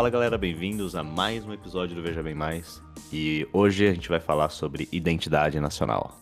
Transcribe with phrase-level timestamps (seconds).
[0.00, 2.82] Fala galera, bem-vindos a mais um episódio do Veja Bem Mais.
[3.12, 6.18] E hoje a gente vai falar sobre identidade nacional.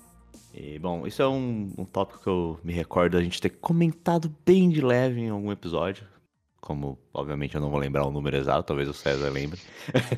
[0.52, 4.34] E bom, isso é um, um tópico que eu me recordo a gente ter comentado
[4.45, 6.04] bem de leve em algum episódio.
[6.60, 9.60] Como, obviamente, eu não vou lembrar o número exato, talvez o César lembre.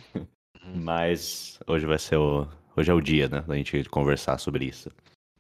[0.74, 2.48] Mas hoje vai ser o.
[2.74, 3.44] Hoje é o dia, né?
[3.46, 4.88] Da gente conversar sobre isso.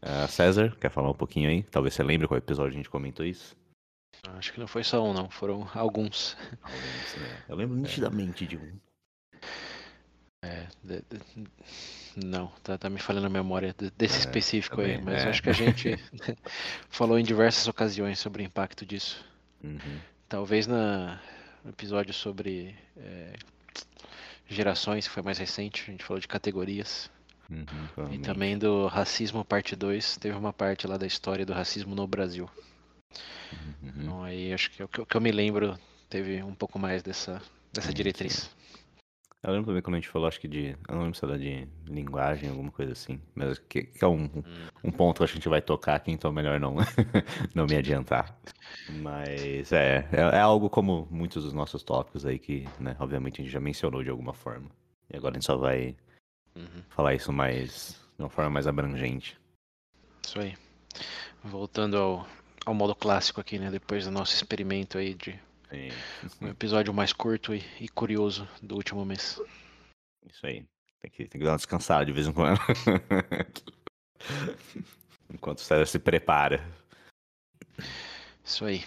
[0.02, 1.62] Uh, César, quer falar um pouquinho aí?
[1.62, 3.56] Talvez você lembre qual episódio a gente comentou isso.
[4.28, 5.30] Acho que não foi só um, não.
[5.30, 6.36] Foram alguns.
[6.62, 7.42] Alguns, né?
[7.48, 8.78] Eu lembro nitidamente de um.
[10.42, 11.20] É, de, de,
[12.16, 15.28] não, tá, tá, me falando a memória desse é, específico também, aí, mas é.
[15.28, 15.98] acho que a gente
[16.88, 19.24] falou em diversas ocasiões sobre o impacto disso.
[19.62, 20.00] Uhum.
[20.28, 21.20] Talvez na,
[21.62, 23.34] no episódio sobre é,
[24.48, 27.10] gerações, que foi mais recente, a gente falou de categorias.
[27.50, 31.96] Uhum, e também do racismo parte 2, teve uma parte lá da história do racismo
[31.96, 32.48] no Brasil.
[33.82, 33.92] Uhum.
[33.96, 37.40] Então aí acho que é o que eu me lembro teve um pouco mais dessa,
[37.72, 38.50] dessa diretriz.
[39.42, 40.76] Eu lembro também quando a gente falou, acho que de.
[40.86, 43.18] Eu não lembro se era de linguagem, alguma coisa assim.
[43.34, 44.42] Mas que, que é um, hum.
[44.84, 46.76] um ponto que a gente vai tocar aqui, então é melhor não,
[47.54, 48.38] não me adiantar.
[49.00, 53.44] Mas é, é, é, algo como muitos dos nossos tópicos aí que, né, obviamente a
[53.44, 54.68] gente já mencionou de alguma forma.
[55.08, 55.96] E agora a gente só vai
[56.54, 56.82] uhum.
[56.90, 57.98] falar isso mais.
[58.18, 59.38] de uma forma mais abrangente.
[60.22, 60.54] Isso aí.
[61.42, 62.26] Voltando ao,
[62.64, 63.70] ao modo clássico aqui, né?
[63.70, 65.38] Depois do nosso experimento aí de
[65.70, 65.90] Sim.
[66.40, 69.40] um episódio mais curto e, e, curioso do último mês.
[70.28, 70.64] Isso aí.
[71.00, 72.60] Tem que, tem que dar uma descansada de vez em quando.
[75.32, 76.62] Enquanto o César se prepara.
[78.44, 78.84] Isso aí.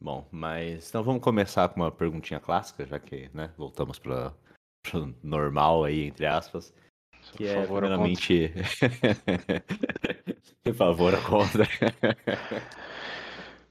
[0.00, 4.32] Bom, mas então vamos começar com uma perguntinha clássica, já que, né, voltamos para
[4.94, 6.74] o normal aí, entre aspas.
[7.36, 8.52] Que é, favor, primeiramente...
[10.74, 11.66] Favor, contra.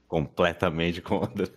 [0.08, 1.48] Completamente contra.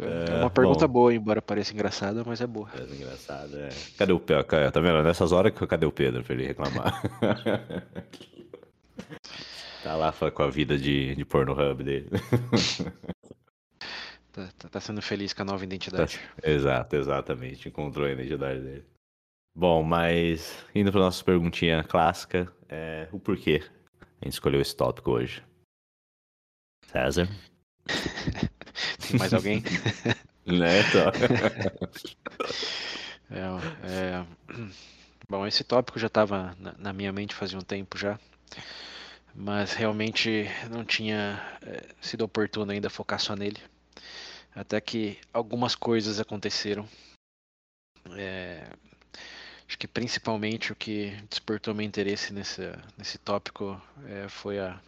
[0.00, 2.68] É uma pergunta bom, boa, embora pareça engraçada, mas é boa.
[2.74, 3.70] É engraçada, é.
[3.96, 4.44] Cadê o Pedro?
[4.44, 5.02] Tá vendo?
[5.02, 7.02] Nessas horas, cadê o Pedro pra ele reclamar?
[9.82, 12.10] tá lá com a vida de, de hub dele.
[14.32, 16.18] Tá, tá, tá, sendo feliz com a nova identidade.
[16.18, 17.68] Tá, exato, exatamente.
[17.68, 18.84] Encontrou a identidade dele.
[19.54, 23.62] Bom, mas indo pra nossa perguntinha clássica, é, o porquê
[24.20, 25.42] a gente escolheu esse tópico hoje?
[26.86, 27.28] César?
[29.08, 29.62] Tem mais alguém?
[30.46, 31.10] né, então.
[33.30, 33.40] é,
[33.86, 34.26] é...
[35.28, 38.18] Bom, esse tópico já estava na, na, minha mente fazia um tempo já,
[39.34, 43.60] mas realmente não tinha é, sido oportuno ainda focar só nele.
[44.54, 46.88] Até que algumas coisas aconteceram.
[48.16, 48.68] É,
[49.70, 54.80] acho que principalmente o que despertou meu interesse nesse, nesse tópico é, foi a,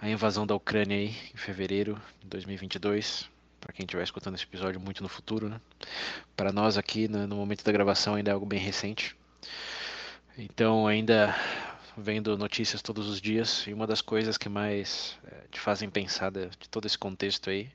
[0.00, 3.28] a invasão da Ucrânia aí, em fevereiro de 2022.
[3.60, 5.60] Para quem estiver escutando esse episódio muito no futuro, né?
[6.36, 9.16] Para nós aqui, no, no momento da gravação, ainda é algo bem recente.
[10.38, 11.34] Então, ainda
[11.98, 16.30] vendo notícias todos os dias, e uma das coisas que mais é, te fazem pensar
[16.30, 17.68] de, de, todo esse contexto aí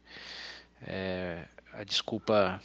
[0.83, 2.61] é a desculpa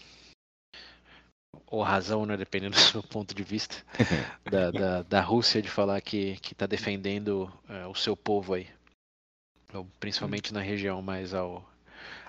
[1.66, 3.76] ou razão, né, dependendo do seu ponto de vista,
[4.50, 8.68] da, da, da, Rússia de falar que está defendendo é, o seu povo aí
[9.98, 11.66] principalmente na região mais ao,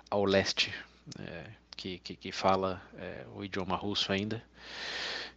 [0.09, 0.73] ao leste,
[1.19, 4.41] é, que, que, que, fala é, o idioma russo ainda,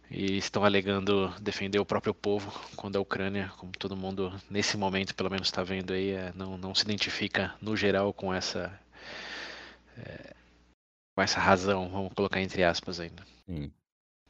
[0.09, 5.13] e estão alegando defender o próprio povo, quando a Ucrânia, como todo mundo nesse momento
[5.13, 8.79] pelo menos está vendo aí, é, não, não se identifica no geral com essa
[9.97, 10.33] é,
[11.15, 13.23] com essa razão, vamos colocar entre aspas ainda.
[13.45, 13.71] Sim.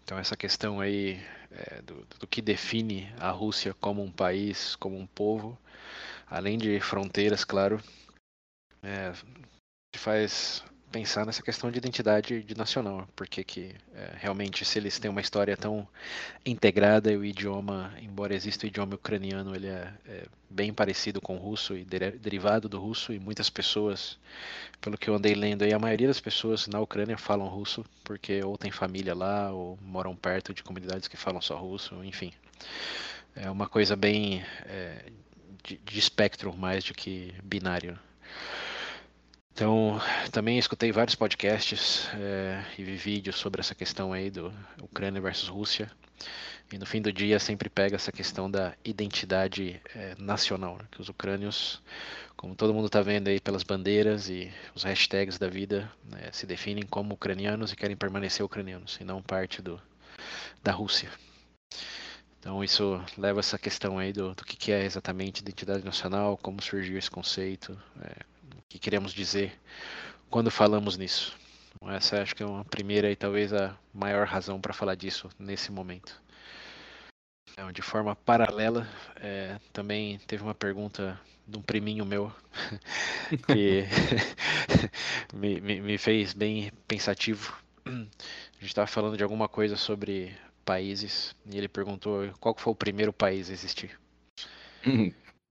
[0.09, 1.21] Então essa questão aí
[1.51, 5.55] é, do, do que define a Rússia como um país, como um povo,
[6.25, 7.79] além de fronteiras, claro,
[8.81, 9.13] é,
[9.95, 15.09] faz pensar nessa questão de identidade de nacional, porque que é, realmente se eles têm
[15.09, 15.87] uma história tão
[16.45, 21.35] integrada e o idioma, embora exista o idioma ucraniano, ele é, é bem parecido com
[21.35, 24.17] o russo e de, derivado do russo e muitas pessoas,
[24.81, 28.43] pelo que eu andei lendo aí, a maioria das pessoas na Ucrânia falam russo porque
[28.43, 32.33] ou tem família lá ou moram perto de comunidades que falam só russo, enfim.
[33.35, 35.05] É uma coisa bem é,
[35.63, 37.97] de, de espectro mais do que binário.
[39.59, 39.99] Então,
[40.31, 45.49] também escutei vários podcasts é, e vi vídeos sobre essa questão aí do Ucrânia versus
[45.49, 45.91] Rússia.
[46.71, 50.85] E no fim do dia sempre pega essa questão da identidade é, nacional, né?
[50.89, 51.81] que os ucrânios,
[52.37, 56.45] como todo mundo está vendo aí pelas bandeiras e os hashtags da vida, né, se
[56.45, 59.77] definem como ucranianos e querem permanecer ucranianos e não parte do,
[60.63, 61.11] da Rússia.
[62.39, 66.61] Então isso leva essa questão aí do, do que, que é exatamente identidade nacional, como
[66.61, 68.38] surgiu esse conceito, é,
[68.69, 69.59] que queremos dizer
[70.29, 71.35] quando falamos nisso.
[71.87, 75.71] Essa acho que é uma primeira e talvez a maior razão para falar disso nesse
[75.71, 76.21] momento.
[77.51, 82.31] Então, de forma paralela, é, também teve uma pergunta de um priminho meu
[83.47, 83.85] que
[85.33, 87.57] me, me, me, fez bem pensativo.
[87.85, 92.75] A gente estava falando de alguma coisa sobre países e ele perguntou qual foi o
[92.75, 93.99] primeiro país a existir.
[94.85, 95.11] Uhum.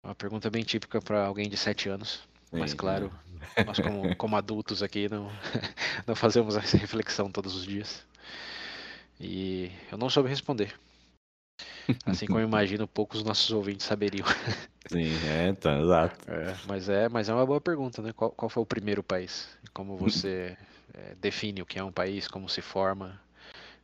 [0.04, 2.31] Uma pergunta bem típica para alguém de 7 anos.
[2.52, 3.12] Mas claro,
[3.56, 3.64] é.
[3.64, 5.32] nós como, como adultos aqui não,
[6.06, 8.04] não fazemos essa reflexão todos os dias.
[9.20, 10.74] E eu não soube responder.
[12.06, 14.26] Assim como eu imagino, poucos nossos ouvintes saberiam.
[14.88, 16.32] Sim, é, tá, exato.
[16.32, 18.12] É, mas, é, mas é uma boa pergunta, né?
[18.14, 19.48] Qual, qual foi o primeiro país?
[19.74, 20.58] Como você
[20.94, 23.20] é, define o que é um país, como se forma?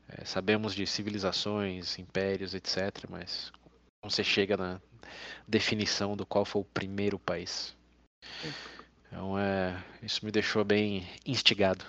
[0.09, 3.51] É, sabemos de civilizações, impérios, etc., mas
[4.01, 4.81] como você chega na
[5.47, 7.76] definição do qual foi o primeiro país?
[9.07, 11.85] Então, é, isso me deixou bem instigado.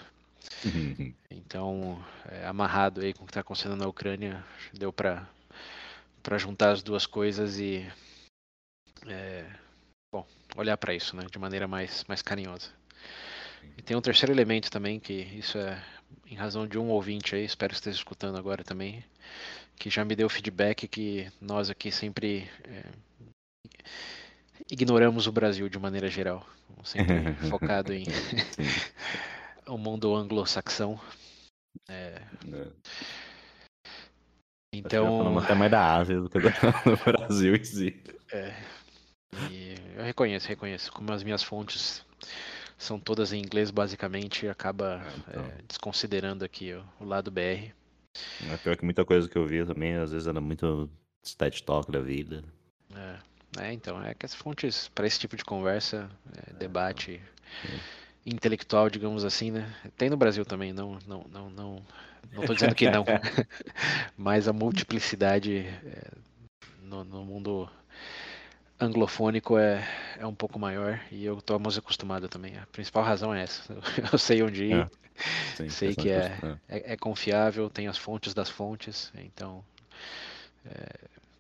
[1.31, 4.44] Então, é, amarrado aí com o que está acontecendo na Ucrânia,
[4.75, 5.26] deu para
[6.23, 7.90] para juntar as duas coisas e
[9.06, 9.46] é,
[10.12, 10.26] bom,
[10.56, 12.70] olhar para isso, né, de maneira mais mais carinhosa.
[13.79, 15.82] E tem um terceiro elemento também que isso é
[16.26, 19.02] em razão de um ouvinte aí, espero que esteja escutando agora também,
[19.76, 22.84] que já me deu feedback que nós aqui sempre é,
[24.70, 26.47] ignoramos o Brasil de maneira geral,
[26.85, 28.05] sempre focado em
[29.67, 31.00] o mundo anglo-saxão.
[31.88, 32.23] É,
[32.53, 32.67] é.
[34.75, 35.38] Então.
[35.38, 36.38] Até mais da Ásia do que
[36.85, 38.03] do Brasil em si.
[38.32, 38.55] É.
[39.50, 40.93] E eu reconheço, reconheço.
[40.93, 42.05] Como as minhas fontes
[42.76, 45.44] são todas em inglês, basicamente, acaba é, então.
[45.44, 47.73] é, desconsiderando aqui o, o, lado BR.
[48.50, 50.88] É pior que muita coisa que eu via também, às vezes era muito
[51.25, 52.44] stat talk da vida.
[52.94, 53.19] É,
[53.56, 57.21] é então, é que as fontes para esse tipo de conversa, é, debate
[58.27, 59.75] intelectual, digamos assim, né?
[59.97, 61.83] Tem no Brasil também, não, não, não, não,
[62.33, 63.05] não estou dizendo que não,
[64.17, 66.11] mas a multiplicidade é,
[66.83, 67.69] no, no, mundo
[68.79, 69.83] anglofônico é,
[70.19, 72.56] é um pouco maior e eu estou mais acostumado também.
[72.59, 73.77] A principal razão é essa.
[74.12, 74.89] Eu sei onde ir, é.
[75.56, 79.65] Sim, sei que é, é, é, confiável, tem as fontes das fontes, então
[80.65, 80.89] é,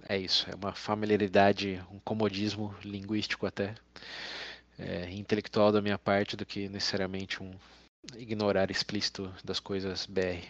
[0.08, 0.46] é isso.
[0.50, 3.74] É uma familiaridade, um comodismo linguístico até
[4.78, 7.50] é, intelectual da minha parte do que necessariamente um
[8.16, 10.46] ignorar explícito das coisas BR.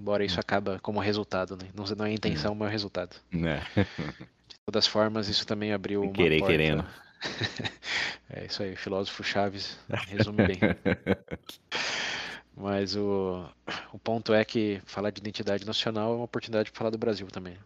[0.00, 1.68] Embora isso acaba como resultado, né?
[1.74, 3.16] Não, não é a intenção, mas é o resultado.
[3.32, 3.60] É.
[4.48, 6.52] De todas as formas, isso também abriu uma Querer porta...
[6.52, 6.86] querendo.
[8.30, 9.78] é isso aí, filósofo Chaves
[10.08, 10.58] resume bem.
[12.56, 13.46] Mas o,
[13.92, 17.26] o ponto é que falar de identidade nacional é uma oportunidade para falar do Brasil
[17.26, 17.56] também.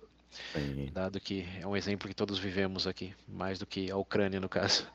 [0.53, 0.91] Sim.
[0.93, 4.49] Dado que é um exemplo que todos vivemos aqui, mais do que a Ucrânia no
[4.49, 4.87] caso.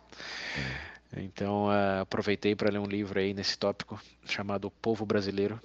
[1.16, 5.62] Então uh, aproveitei para ler um livro aí nesse tópico chamado O Povo Brasileiro.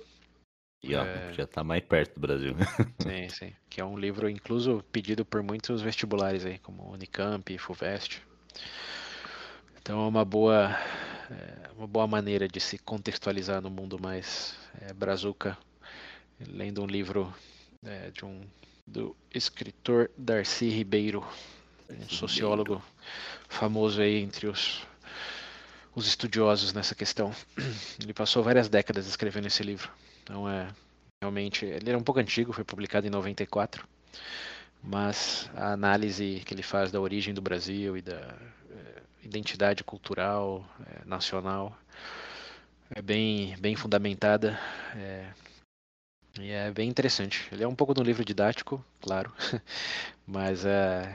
[0.82, 1.32] E ó, é...
[1.32, 2.54] já está mais perto do Brasil.
[3.02, 3.52] sim, sim.
[3.68, 8.22] Que é um livro incluso pedido por muitos vestibulares aí, como Unicamp, Fuvest.
[9.80, 10.70] Então é uma boa,
[11.30, 15.56] é uma boa maneira de se contextualizar no mundo mais é, brazuca,
[16.48, 17.32] lendo um livro
[17.84, 18.40] é, de um
[18.90, 21.24] do escritor Darcy Ribeiro,
[21.88, 22.82] um sociólogo
[23.48, 24.82] famoso aí entre os
[25.94, 27.34] os estudiosos nessa questão.
[28.02, 29.90] Ele passou várias décadas escrevendo esse livro.
[30.22, 30.68] Então é
[31.22, 33.86] realmente, ele era um pouco antigo, foi publicado em 94,
[34.82, 38.34] mas a análise que ele faz da origem do Brasil e da
[38.70, 41.76] é, identidade cultural é, nacional
[42.88, 44.58] é bem bem fundamentada.
[44.96, 45.26] É,
[46.38, 47.48] e é bem interessante.
[47.50, 49.32] Ele é um pouco de um livro didático, claro,
[50.26, 51.14] mas é,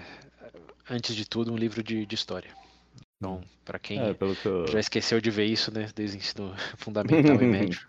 [0.90, 2.52] antes de tudo um livro de, de história.
[3.18, 4.68] Então, para quem é, eu...
[4.68, 7.88] já esqueceu de ver isso, né, desde o ensino fundamental e médio,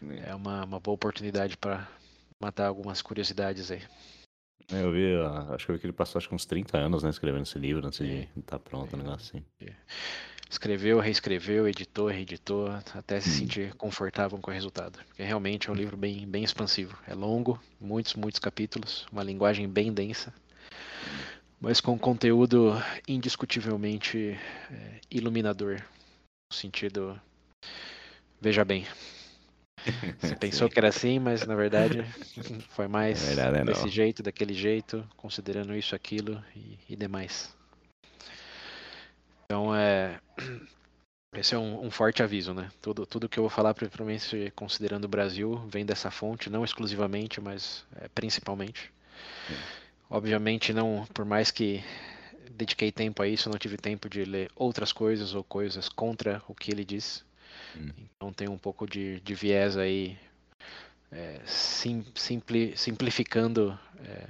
[0.24, 1.88] é uma, uma boa oportunidade para
[2.40, 3.82] matar algumas curiosidades aí.
[4.72, 5.14] É, eu vi,
[5.52, 7.58] acho que eu vi que ele passou acho que uns 30 anos, né, escrevendo esse
[7.58, 9.44] livro antes de estar tá pronto, um negócio assim.
[10.48, 13.32] Escreveu, reescreveu, editou, reeditou, até se hum.
[13.32, 14.98] sentir confortável com o resultado.
[15.08, 16.96] Porque realmente é um livro bem, bem expansivo.
[17.06, 20.32] É longo, muitos, muitos capítulos, uma linguagem bem densa
[21.64, 22.74] mas com conteúdo
[23.08, 24.38] indiscutivelmente
[24.70, 25.80] é, iluminador.
[26.50, 27.18] No sentido.
[28.38, 28.86] Veja bem.
[30.20, 32.04] Você pensou que era assim, mas na verdade
[32.68, 37.56] foi mais verdade, desse jeito, daquele jeito, considerando isso, aquilo e, e demais.
[39.44, 40.20] Então é.
[41.36, 42.70] Esse é um, um, forte aviso, né?
[42.80, 47.40] Tudo, tudo que eu vou falar, principalmente considerando o Brasil, vem dessa fonte, não exclusivamente,
[47.40, 48.92] mas é, principalmente.
[50.08, 51.82] Obviamente não, por mais que
[52.52, 56.54] dediquei tempo a isso, não tive tempo de ler outras coisas ou coisas contra o
[56.54, 57.24] que ele diz.
[57.76, 57.90] Hum.
[58.16, 60.16] Então tem um pouco de, de viés aí,
[61.10, 64.28] é, sim, simpli, simplificando é,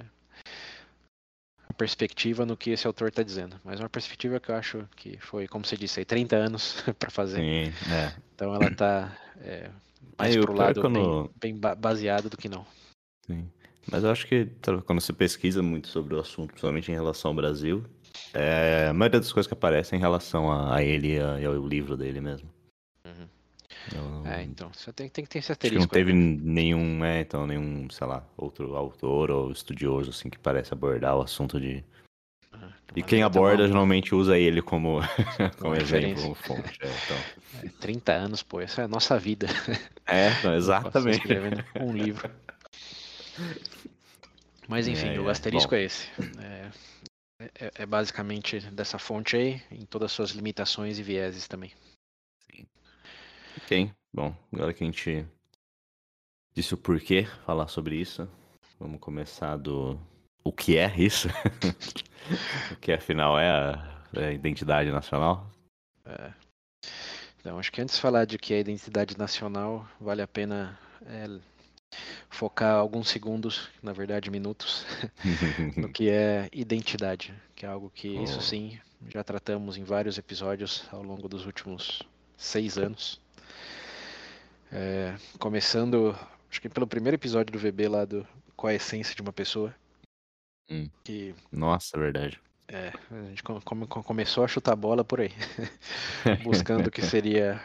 [1.77, 3.59] perspectiva no que esse autor está dizendo.
[3.63, 7.09] Mas uma perspectiva que eu acho que foi, como você disse, aí, 30 anos para
[7.09, 7.37] fazer.
[7.37, 8.13] Sim, é.
[8.33, 9.69] Então ela está é,
[10.17, 11.31] mais pro lado quando...
[11.39, 12.65] bem, bem baseado do que não.
[13.27, 13.47] Sim.
[13.91, 14.49] Mas eu acho que
[14.85, 17.85] quando você pesquisa muito sobre o assunto, principalmente em relação ao Brasil,
[18.33, 21.67] é, a maioria das coisas que aparecem é em relação a, a ele e ao
[21.67, 22.49] livro dele mesmo.
[23.05, 23.27] Uhum.
[23.93, 26.39] Eu, é, então, você tem, tem que ter que não teve né?
[26.41, 31.21] nenhum, é, então, nenhum, sei lá, outro autor ou estudioso, assim, que parece abordar o
[31.21, 31.83] assunto de...
[32.51, 33.67] Ah, e quem aborda bom.
[33.67, 35.01] geralmente usa ele como,
[35.59, 36.79] como exemplo, como fonte.
[36.81, 37.71] É, então.
[37.79, 39.47] 30 é, anos, pô, essa é a nossa vida.
[40.07, 41.23] É, não, exatamente.
[41.81, 42.29] um livro.
[44.67, 46.07] Mas enfim, é, o asterisco é, é esse.
[46.39, 46.69] É,
[47.39, 51.71] é, é, basicamente dessa fonte aí, em todas as suas limitações e vieses também.
[52.49, 52.65] Sim.
[53.65, 55.25] Ok, bom, agora que a gente
[56.53, 58.29] disse o porquê falar sobre isso,
[58.79, 59.99] vamos começar do
[60.43, 61.29] o que é isso.
[62.71, 65.49] o que afinal é a, é a identidade nacional.
[66.05, 66.31] É.
[67.39, 70.77] Então, acho que antes de falar de que é a identidade nacional, vale a pena
[71.07, 71.25] é,
[72.29, 74.85] focar alguns segundos, na verdade minutos,
[75.75, 78.23] no que é identidade, que é algo que, oh.
[78.23, 78.79] isso sim,
[79.09, 82.03] já tratamos em vários episódios ao longo dos últimos
[82.37, 83.24] seis anos.
[84.71, 86.17] É, começando,
[86.49, 89.73] acho que pelo primeiro episódio do VB lá do Qual a Essência de uma Pessoa.
[90.69, 90.89] Hum.
[91.03, 92.39] Que, Nossa, verdade.
[92.67, 95.31] É, a gente come, começou a chutar bola por aí,
[96.43, 97.61] buscando o que seria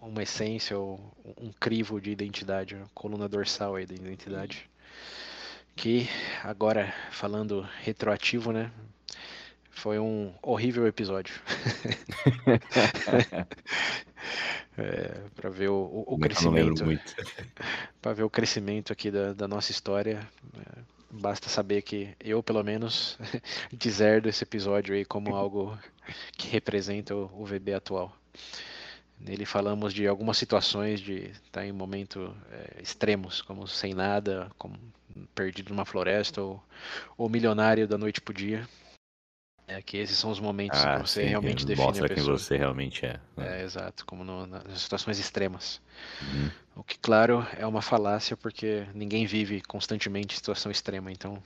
[0.00, 1.00] uma essência ou
[1.38, 4.70] um crivo de identidade, uma coluna dorsal aí da identidade.
[5.74, 6.06] Que
[6.44, 8.70] agora, falando retroativo, né?
[9.72, 11.34] Foi um horrível episódio.
[14.78, 16.84] é, para ver o, o, o crescimento.
[18.00, 20.26] para ver o crescimento aqui da, da nossa história.
[20.56, 20.78] É,
[21.10, 23.18] basta saber que eu, pelo menos,
[23.72, 25.78] deserdo esse episódio aí como algo
[26.32, 28.16] que representa o, o VB atual.
[29.20, 34.50] Nele falamos de algumas situações de estar tá em momentos é, extremos, como sem nada,
[34.58, 34.76] como
[35.34, 36.62] perdido numa floresta ou,
[37.16, 38.66] ou milionário da noite pro dia.
[39.68, 42.36] É que esses são os momentos ah, que você sim, realmente define mostra a pessoa.
[42.36, 43.20] quem você realmente é.
[43.36, 43.60] Né?
[43.60, 45.80] É, exato, como no, nas situações extremas.
[46.20, 46.50] Uhum.
[46.76, 51.42] O que, claro, é uma falácia porque ninguém vive constantemente em situação extrema, então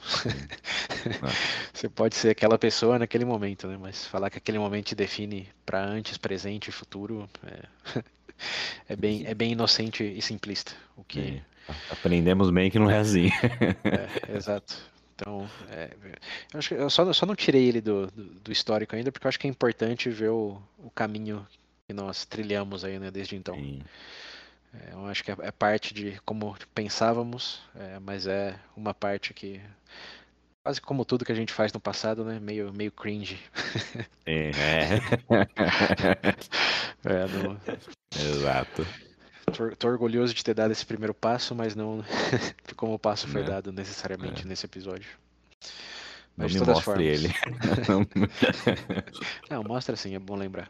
[1.23, 1.29] ah.
[1.73, 3.77] você pode ser aquela pessoa naquele momento, né?
[3.79, 8.03] Mas falar que aquele momento te define para antes, presente e futuro é...
[8.89, 10.73] é, bem, é bem inocente e simplista.
[10.97, 11.43] O que...
[11.91, 13.29] Aprendemos bem que não é assim.
[13.85, 14.77] é, exato.
[15.17, 15.91] Então, é,
[16.53, 19.27] eu, acho que eu só, só não tirei ele do, do, do, histórico ainda, porque
[19.27, 21.47] eu acho que é importante ver o, o caminho
[21.89, 23.57] que nós trilhamos aí, né, desde então.
[24.75, 29.33] É, eu acho que é, é, parte de como pensávamos, é, mas é uma parte
[29.33, 29.59] que,
[30.63, 33.39] quase como tudo que a gente faz no passado, né, meio, meio cringe.
[34.27, 34.51] É.
[37.07, 38.21] é.
[38.21, 38.87] Exato.
[39.79, 42.05] Tô, orgulhoso de ter dado esse primeiro passo, mas não
[42.77, 43.45] como o passo foi é.
[43.45, 44.45] dado necessariamente é.
[44.45, 45.09] nesse episódio.
[46.37, 47.07] Mas não de todas formas.
[47.07, 47.29] ele.
[49.49, 50.69] não, mostra sim, é bom lembrar.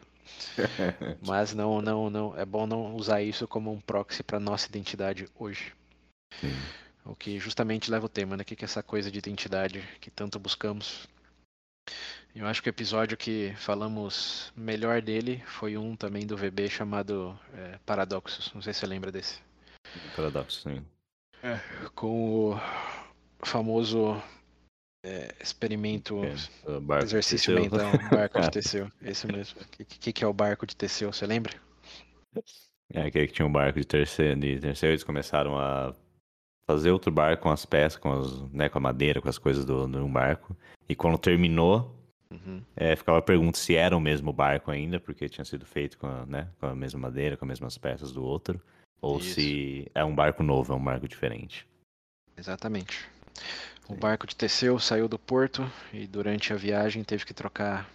[1.25, 5.27] Mas não, não, não, é bom não usar isso como um proxy para nossa identidade
[5.37, 5.73] hoje.
[6.39, 6.53] Sim.
[7.05, 8.43] O que justamente leva o tema, né?
[8.43, 11.07] O que é essa coisa de identidade que tanto buscamos?
[12.35, 17.37] Eu acho que o episódio que falamos melhor dele foi um também do VB chamado
[17.53, 18.51] é, Paradoxos.
[18.53, 19.39] Não sei se você lembra desse.
[20.15, 20.85] Paradoxos, sim.
[21.41, 21.59] É,
[21.95, 22.59] com o
[23.43, 24.21] famoso
[25.03, 28.91] é, experimento, é, exercício mental, barco de Teseu.
[29.01, 29.59] Esse mesmo.
[29.61, 31.53] O que, que, é o barco de Teseu, você lembra?
[32.93, 35.93] É, aquele que tinha um barco de Teseu, de Teseu eles começaram a
[36.69, 39.63] fazer outro barco com as peças, com, as, né, com a madeira, com as coisas
[39.65, 40.55] do, de um barco.
[40.87, 41.97] E quando terminou,
[42.29, 42.61] Uhum.
[42.75, 46.07] É, ficava a pergunta se era o mesmo barco ainda, porque tinha sido feito com
[46.07, 48.61] a, né, com a mesma madeira, com as mesmas peças do outro,
[49.01, 49.35] ou Isso.
[49.35, 51.65] se é um barco novo, é um barco diferente.
[52.37, 53.07] Exatamente.
[53.87, 57.89] O barco de Teseu saiu do porto e durante a viagem teve que trocar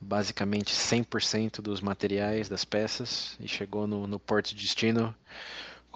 [0.00, 5.14] basicamente 100% dos materiais, das peças, e chegou no, no porto de destino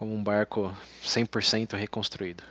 [0.02, 2.42] como um barco 100% reconstruído.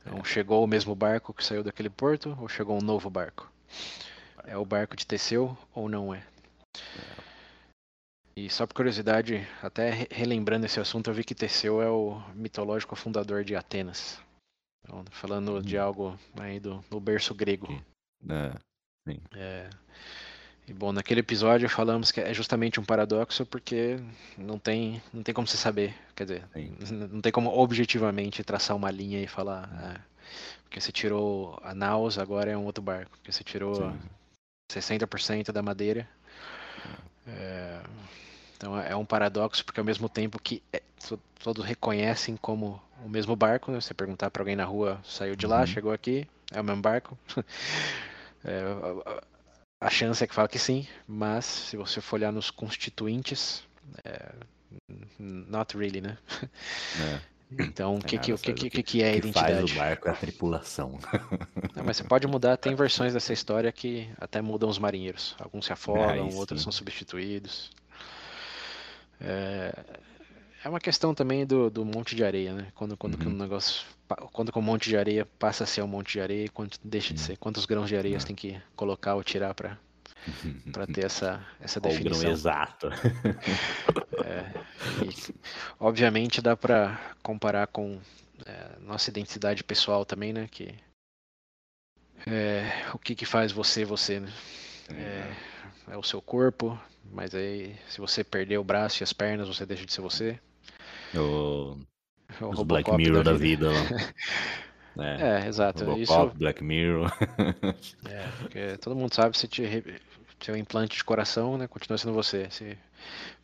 [0.00, 0.24] Então, é.
[0.24, 3.48] chegou o mesmo barco que saiu daquele porto ou chegou um novo barco?
[4.44, 6.26] É o barco de Teseu ou não é?
[8.34, 12.96] E só por curiosidade, até relembrando esse assunto, eu vi que Teseu é o mitológico
[12.96, 14.20] fundador de Atenas.
[14.82, 15.84] Então, falando de uhum.
[15.84, 17.80] algo aí do, do berço grego.
[18.28, 18.58] É,
[19.08, 19.20] sim.
[19.36, 19.70] É,
[20.66, 23.98] E bom, naquele episódio falamos que é justamente um paradoxo porque
[24.38, 27.08] não tem, não tem como se saber, quer dizer, Sim.
[27.10, 30.00] não tem como objetivamente traçar uma linha e falar, ah,
[30.64, 33.98] porque você tirou a naus, agora é um outro barco, porque você tirou Sim.
[34.80, 36.08] 60% da madeira.
[37.26, 37.80] É,
[38.56, 40.80] então é um paradoxo porque ao mesmo tempo que é,
[41.42, 43.80] todos reconhecem como o mesmo barco, né?
[43.80, 45.66] você perguntar para alguém na rua, saiu de lá, uhum.
[45.66, 47.18] chegou aqui, é o mesmo barco.
[48.44, 49.22] é,
[49.82, 53.64] a chance é que fala que sim, mas se você for olhar nos constituintes,
[54.04, 54.32] é,
[55.18, 56.16] not really, né?
[57.00, 57.20] É.
[57.58, 59.52] Então, o que, que, que, que, que, é a identidade?
[59.52, 60.98] Faz o barco é a tripulação.
[61.76, 65.36] Não, mas você pode mudar, tem versões dessa história que até mudam os marinheiros.
[65.38, 67.70] Alguns se afogam, é, outros são substituídos.
[69.20, 69.84] É,
[70.64, 72.68] é uma questão também do, do monte de areia, né?
[72.74, 73.30] Quando, quando uhum.
[73.30, 73.84] um negócio.
[74.32, 77.20] Quando o monte de areia passa a ser um monte de areia, quando deixa de
[77.20, 77.36] ser.
[77.36, 79.78] Quantos grãos de areia você tem que colocar ou tirar para
[80.72, 82.20] para ter essa, essa definição.
[82.20, 82.88] Grão exato.
[84.24, 84.44] É,
[85.04, 85.34] e,
[85.80, 87.98] obviamente dá para comparar com
[88.46, 90.46] é, nossa identidade pessoal também, né?
[90.48, 90.74] Que
[92.26, 94.32] é, o que, que faz você você, né?
[94.90, 96.78] É, é o seu corpo,
[97.10, 100.38] mas aí se você perder o braço e as pernas, você deixa de ser você.
[101.14, 101.76] O,
[102.40, 104.14] o os Black Mirror da vida, da vida
[104.98, 105.84] É, é exato.
[105.84, 106.38] Robocop, Isso...
[106.38, 107.10] Black Mirror.
[108.08, 109.62] é, porque todo mundo sabe se te
[110.44, 112.48] seu implante de coração, né, continua sendo você.
[112.50, 112.76] Se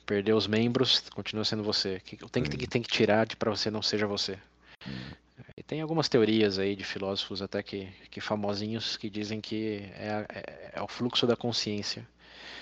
[0.04, 2.00] perder os membros, continua sendo você.
[2.00, 4.38] Tem que, tem que, tem que tirar para você não seja você.
[4.86, 4.92] Hum.
[5.56, 10.26] E tem algumas teorias aí de filósofos até que, que famosinhos que dizem que é,
[10.28, 12.06] é, é o fluxo da consciência.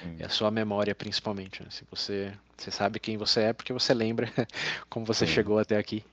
[0.04, 0.16] Hum.
[0.18, 1.62] É a sua memória, principalmente.
[1.62, 1.68] Né?
[1.70, 4.30] Se você, você sabe quem você é, porque você lembra
[4.90, 5.32] como você Sim.
[5.32, 6.04] chegou até aqui.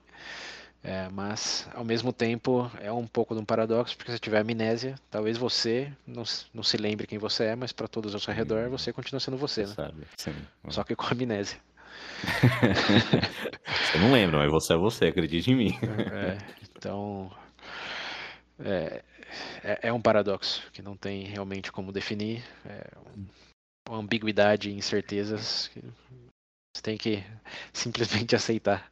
[0.83, 4.95] É, mas, ao mesmo tempo, é um pouco de um paradoxo, porque se tiver amnésia,
[5.09, 6.23] talvez você não,
[6.53, 9.37] não se lembre quem você é, mas para todos ao seu redor, você continua sendo
[9.37, 9.73] você, né?
[9.73, 10.35] Sabe, sim.
[10.67, 11.57] Só que com amnésia.
[13.85, 15.79] você não lembra, mas você é você, acredite em mim.
[16.11, 16.37] É,
[16.75, 17.31] então,
[18.59, 19.03] é,
[19.63, 22.43] é, é, um paradoxo que não tem realmente como definir.
[22.65, 22.87] É
[23.87, 25.81] uma ambiguidade e incertezas que
[26.75, 27.23] você tem que
[27.71, 28.91] simplesmente aceitar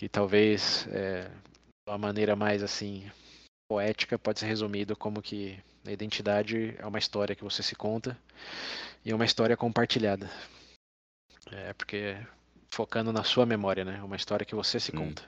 [0.00, 3.06] que talvez é, de uma maneira mais assim
[3.68, 8.16] poética pode ser resumido como que a identidade é uma história que você se conta
[9.04, 10.30] e é uma história compartilhada.
[11.52, 12.16] É porque
[12.70, 14.02] focando na sua memória, né?
[14.02, 15.00] Uma história que você se hum.
[15.00, 15.22] conta.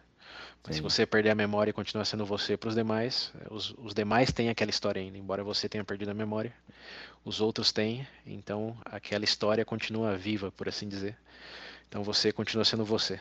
[0.64, 0.78] Mas Sim.
[0.78, 4.32] se você perder a memória e continuar sendo você para os demais, os, os demais
[4.32, 6.54] têm aquela história ainda, embora você tenha perdido a memória,
[7.26, 11.14] os outros têm, então aquela história continua viva, por assim dizer.
[11.90, 13.20] Então você continua sendo você.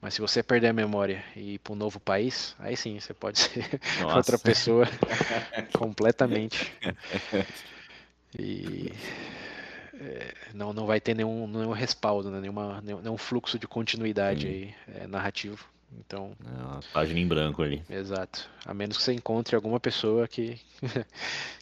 [0.00, 3.12] Mas se você perder a memória e ir para um novo país, aí sim você
[3.12, 4.16] pode ser Nossa.
[4.16, 4.86] outra pessoa
[5.76, 6.72] completamente.
[8.38, 8.92] E
[9.92, 12.40] é, não, não vai ter nenhum, nenhum respaldo, né?
[12.40, 15.68] Nenhuma, nenhum fluxo de continuidade aí, é, narrativo.
[15.98, 16.30] Então.
[16.46, 17.82] É uma página em branco ali.
[17.90, 18.48] Exato.
[18.64, 20.60] A menos que você encontre alguma pessoa que,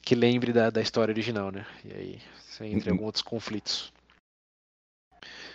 [0.03, 1.65] que lembre da, da história original, né?
[1.87, 3.91] E aí você entra em alguns outros conflitos.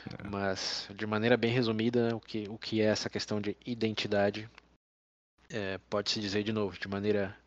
[0.07, 0.27] É.
[0.27, 4.49] Mas, de maneira bem resumida, o que, o que é essa questão de identidade
[5.49, 7.37] é, pode-se dizer de novo, de maneira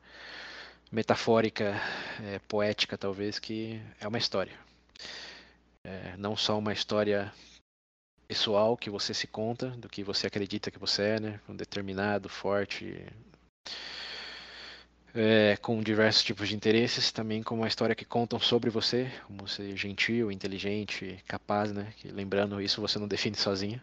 [0.90, 1.75] metafórica,
[2.23, 4.57] é, poética talvez, que é uma história.
[5.85, 7.33] É, não só uma história
[8.27, 11.40] pessoal que você se conta, do que você acredita que você é, né?
[11.49, 13.07] Um determinado, forte,
[15.16, 19.48] é, com diversos tipos de interesses, também com uma história que contam sobre você, como
[19.48, 21.92] ser gentil, inteligente, capaz, né?
[21.96, 23.81] Que, lembrando, isso você não define sozinho.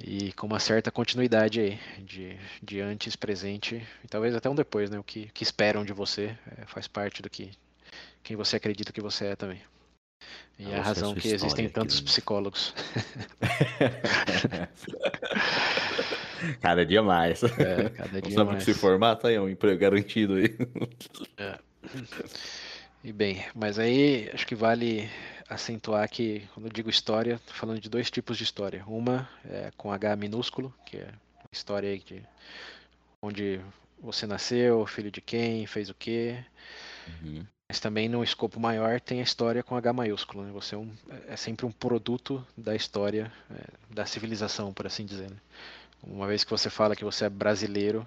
[0.00, 4.88] E com uma certa continuidade aí, de, de antes, presente e talvez até um depois,
[4.88, 4.98] né?
[4.98, 7.50] O que, que esperam de você é, faz parte do que
[8.22, 9.60] quem você acredita que você é também.
[10.58, 12.74] E é a razão que existem tantos psicólogos.
[16.60, 17.42] Cada dia mais.
[17.42, 18.64] É, cada dia Sabe mais.
[18.64, 20.56] que se formar, tá aí, é um emprego garantido aí.
[21.38, 21.58] É.
[23.04, 25.08] E bem, mas aí acho que vale
[25.48, 28.82] acentuar que, quando eu digo história, tô falando de dois tipos de história.
[28.86, 31.08] Uma é com H minúsculo, que é
[31.52, 32.22] história aí de
[33.22, 33.60] onde
[34.00, 36.44] você nasceu, filho de quem, fez o quê.
[37.22, 37.46] Uhum.
[37.68, 40.44] Mas também no escopo maior tem a história com H maiúsculo.
[40.44, 40.52] Né?
[40.52, 40.92] Você é, um,
[41.28, 45.30] é, sempre um produto da história, é, da civilização, por assim dizer.
[45.30, 45.36] Né?
[46.06, 48.06] Uma vez que você fala que você é brasileiro,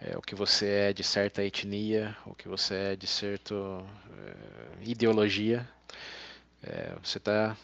[0.00, 4.88] é, o que você é de certa etnia, o que você é de certa é,
[4.88, 5.68] ideologia,
[6.62, 7.56] é, você está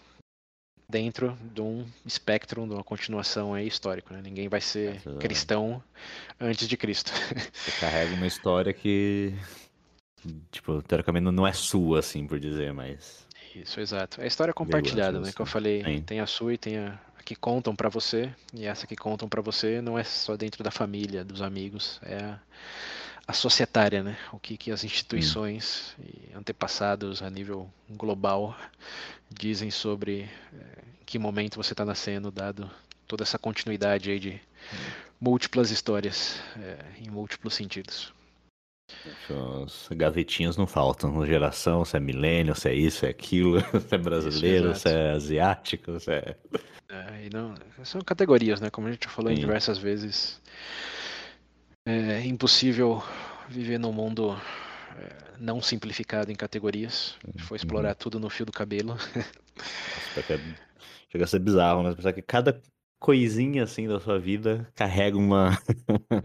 [0.88, 4.12] dentro de um espectro, de uma continuação aí histórico.
[4.12, 4.20] Né?
[4.22, 5.82] Ninguém vai ser cristão
[6.38, 7.12] antes de Cristo.
[7.54, 9.32] Você carrega uma história que
[10.50, 13.26] tipo, teoricamente não é sua, assim, por dizer, mas.
[13.54, 14.20] Isso, exato.
[14.20, 15.32] É a história compartilhada, né?
[15.32, 16.02] Que eu falei, Sim.
[16.02, 19.40] tem a sua e tem a que contam para você, e essa que contam para
[19.40, 22.40] você não é só dentro da família, dos amigos, é a,
[23.26, 24.18] a societária, né?
[24.32, 26.04] O que, que as instituições hum.
[26.04, 28.56] e antepassados a nível global
[29.30, 30.58] dizem sobre é,
[31.00, 32.70] em que momento você está nascendo, dado
[33.06, 34.76] toda essa continuidade aí de hum.
[35.20, 38.12] múltiplas histórias é, em múltiplos sentidos.
[39.64, 43.94] Os gavetinhos não faltam, geração, se é milênio, se é isso, se é aquilo, se
[43.94, 46.36] é brasileiro, isso, se é asiático, se é...
[46.88, 48.70] é não, são categorias, né?
[48.70, 49.36] Como a gente falou Sim.
[49.36, 50.40] em diversas vezes.
[51.86, 53.02] É impossível
[53.48, 54.38] viver num mundo
[54.96, 57.16] é, não simplificado em categorias.
[57.38, 57.56] Foi uhum.
[57.56, 57.96] explorar uhum.
[57.98, 58.96] tudo no fio do cabelo.
[60.16, 60.40] Nossa,
[61.10, 61.94] chega a ser bizarro, né?
[61.94, 62.60] Pensar que cada
[63.00, 65.58] coisinha assim da sua vida carrega uma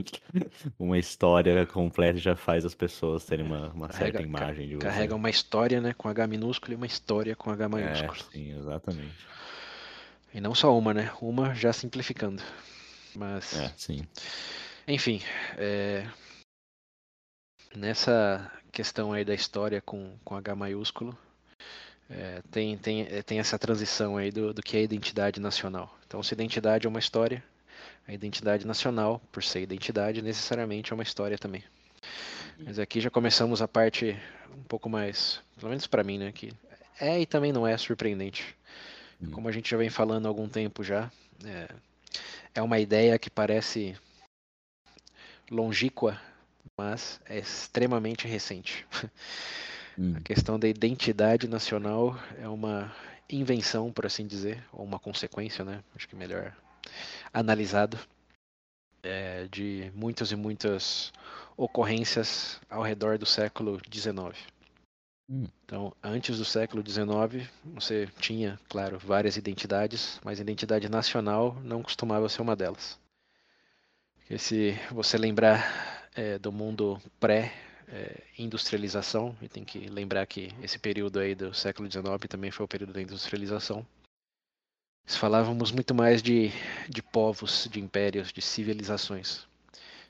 [0.78, 4.76] uma história completa e já faz as pessoas terem uma, uma carrega, certa imagem de
[4.76, 4.86] você.
[4.86, 8.20] Carrega uma história, né, com H minúsculo e uma história com H maiúsculo.
[8.20, 9.26] É, sim, exatamente.
[10.34, 11.14] E não só uma, né?
[11.22, 12.44] Uma já simplificando.
[13.16, 13.58] Mas.
[13.58, 14.06] É, sim.
[14.86, 15.22] Enfim,
[15.58, 16.06] é...
[17.74, 21.18] nessa questão aí da história com, com H maiúsculo,
[22.10, 25.98] é, tem, tem, é, tem essa transição aí do, do que é identidade nacional.
[26.06, 27.44] Então, se identidade é uma história,
[28.08, 31.64] a identidade nacional, por ser identidade, necessariamente é uma história também.
[32.60, 34.18] Mas aqui já começamos a parte
[34.56, 36.54] um pouco mais, pelo menos para mim, né, que
[37.00, 38.56] é e também não é surpreendente.
[39.22, 39.32] Hum.
[39.32, 41.12] Como a gente já vem falando há algum tempo já,
[41.44, 41.68] é,
[42.56, 43.98] é uma ideia que parece
[45.50, 46.22] longínqua,
[46.78, 48.86] mas é extremamente recente.
[49.98, 50.14] Hum.
[50.16, 52.94] A questão da identidade nacional é uma
[53.30, 55.84] invenção, por assim dizer, ou uma consequência, né?
[55.96, 56.56] Acho que melhor
[57.34, 57.98] analisado,
[59.04, 61.14] é, de muitas e muitas
[61.56, 64.36] ocorrências ao redor do século XIX.
[65.30, 65.48] Hum.
[65.64, 71.82] Então, antes do século XIX, você tinha, claro, várias identidades, mas a identidade nacional não
[71.82, 73.00] costumava ser uma delas.
[74.18, 77.54] Porque se você lembrar é, do mundo pré
[77.88, 82.66] é, industrialização, e tem que lembrar que esse período aí do século XIX também foi
[82.66, 83.86] o período da industrialização.
[85.06, 86.52] Falávamos muito mais de,
[86.90, 89.46] de povos, de impérios, de civilizações.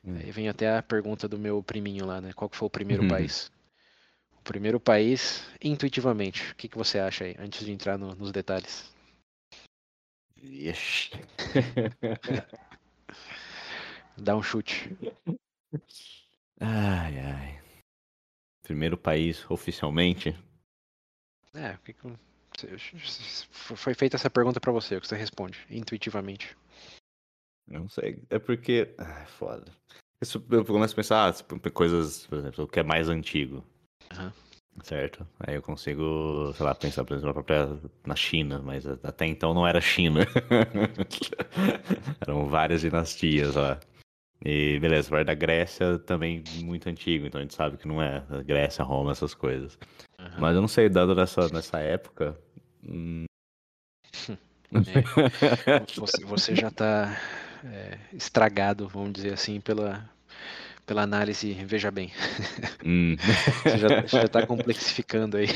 [0.05, 0.17] Hum.
[0.17, 2.31] Aí vem até a pergunta do meu priminho lá, né?
[2.33, 3.09] Qual foi o primeiro uhum.
[3.09, 3.51] país?
[4.39, 8.31] O primeiro país, intuitivamente, o que, que você acha aí, antes de entrar no, nos
[8.31, 8.93] detalhes?
[10.41, 11.11] Ixi.
[14.17, 14.95] Dá um chute.
[16.59, 17.64] Ai, ai.
[18.65, 20.35] Primeiro país oficialmente?
[21.53, 21.77] É,
[23.51, 26.57] foi feita essa pergunta para você, o que você responde, intuitivamente.
[27.67, 28.93] Não sei, é porque.
[28.97, 29.65] Ah, é foda.
[30.19, 33.63] Isso, eu começo a pensar, ah, coisas, por exemplo, o que é mais antigo.
[34.17, 34.31] Uhum.
[34.83, 35.27] Certo?
[35.39, 39.53] Aí eu consigo, sei lá, pensar, por exemplo, na própria na China, mas até então
[39.53, 40.21] não era China.
[42.19, 43.79] Eram várias dinastias lá.
[44.45, 48.23] E beleza, vai da Grécia também muito antigo, então a gente sabe que não é
[48.45, 49.75] Grécia, Roma, essas coisas.
[50.19, 50.27] Uhum.
[50.37, 52.37] Mas eu não sei, dado nessa, nessa época.
[52.87, 53.25] Hum...
[54.71, 57.19] É, você, você, já está
[57.63, 60.07] é, estragado, vamos dizer assim, pela,
[60.85, 62.11] pela análise, veja bem.
[62.85, 63.15] Hum.
[63.63, 65.47] Você já está complexificando aí.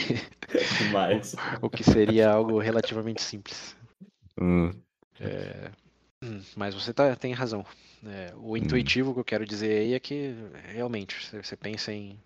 [0.80, 1.36] Demais.
[1.62, 3.76] O que seria algo relativamente simples.
[4.42, 4.72] Hum.
[5.20, 5.70] É,
[6.56, 7.66] mas você tá, tem razão.
[8.06, 9.14] É, o intuitivo hum.
[9.14, 10.34] que eu quero dizer aí é que
[10.68, 12.18] realmente você pensa em,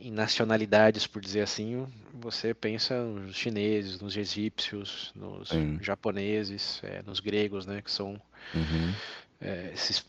[0.00, 5.78] em nacionalidades, por dizer assim, você pensa nos chineses, nos egípcios, nos hum.
[5.82, 8.20] japoneses, é, nos gregos, né, que são
[8.54, 8.94] uhum.
[9.40, 10.04] é, esses,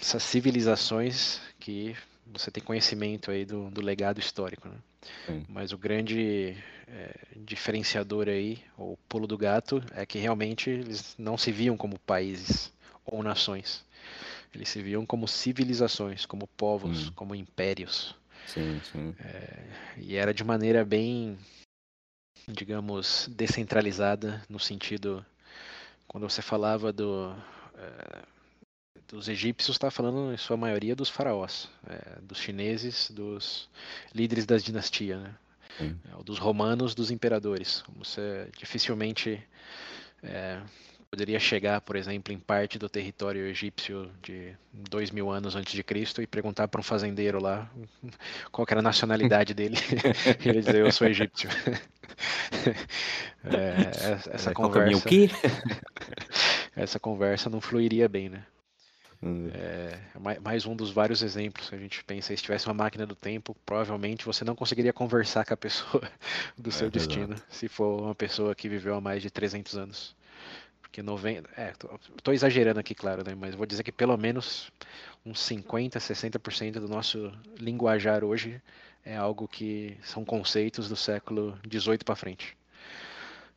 [0.00, 1.96] essas civilizações que
[2.26, 4.68] você tem conhecimento aí do, do legado histórico.
[4.68, 4.76] Né?
[5.48, 11.38] Mas o grande é, diferenciador aí, o pulo do gato, é que realmente eles não
[11.38, 12.72] se viam como países
[13.04, 13.84] ou nações.
[14.54, 17.12] Eles se viam como civilizações, como povos, hum.
[17.14, 18.14] como impérios.
[18.46, 19.14] Sim, sim.
[19.20, 21.38] É, e era de maneira bem,
[22.48, 25.24] digamos, descentralizada, no sentido,
[26.08, 27.32] quando você falava do,
[27.76, 28.22] é,
[29.06, 33.68] dos egípcios, está falando em sua maioria dos faraós, é, dos chineses, dos
[34.14, 35.34] líderes das dinastias, né?
[35.80, 37.82] É, dos romanos, dos imperadores.
[37.96, 39.42] Você dificilmente
[40.22, 40.60] é,
[41.10, 45.82] poderia chegar, por exemplo, em parte do território egípcio de dois mil anos antes de
[45.82, 47.68] Cristo e perguntar para um fazendeiro lá
[48.52, 49.76] qual era a nacionalidade dele.
[50.44, 51.50] e ele dizer, eu sou egípcio.
[53.44, 53.90] é,
[54.32, 55.08] essa é, conversa.
[56.76, 58.44] essa conversa não fluiria bem, né?
[59.52, 59.98] É,
[60.40, 62.34] mais um dos vários exemplos que a gente pensa.
[62.34, 66.08] Se tivesse uma máquina do tempo, provavelmente você não conseguiria conversar com a pessoa
[66.56, 67.42] do seu é, destino, exato.
[67.50, 70.16] se for uma pessoa que viveu há mais de 300 anos.
[70.90, 71.48] Porque 90.
[71.56, 71.88] É, tô,
[72.20, 73.32] tô exagerando aqui, claro, né?
[73.34, 74.72] Mas vou dizer que pelo menos
[75.24, 78.60] uns 50%, 60% do nosso linguajar hoje
[79.04, 82.56] é algo que são conceitos do século XVIII para frente.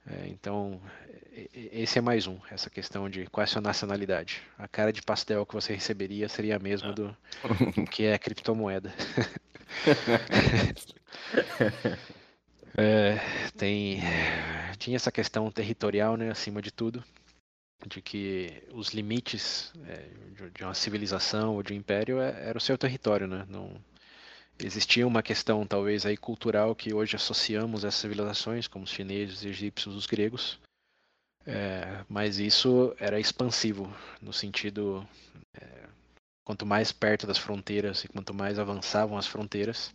[0.06, 0.80] É, então,
[1.72, 4.44] esse é mais um, essa questão de qual é a sua nacionalidade.
[4.56, 6.94] A cara de pastel que você receberia seria a mesma ah.
[6.94, 7.18] do,
[7.76, 8.94] do que é criptomoeda.
[12.78, 13.20] é,
[13.58, 14.02] tem,
[14.78, 17.04] tinha essa questão territorial, né, acima de tudo,
[17.86, 20.10] de que os limites é,
[20.54, 23.46] de uma civilização ou de um império é, era o seu território, né?
[23.50, 23.74] Não,
[24.60, 29.46] existia uma questão talvez aí cultural que hoje associamos às civilizações, como os chineses, os
[29.46, 30.60] egípcios, os gregos,
[31.46, 35.06] é, mas isso era expansivo no sentido
[35.54, 35.88] é,
[36.44, 39.94] quanto mais perto das fronteiras e quanto mais avançavam as fronteiras,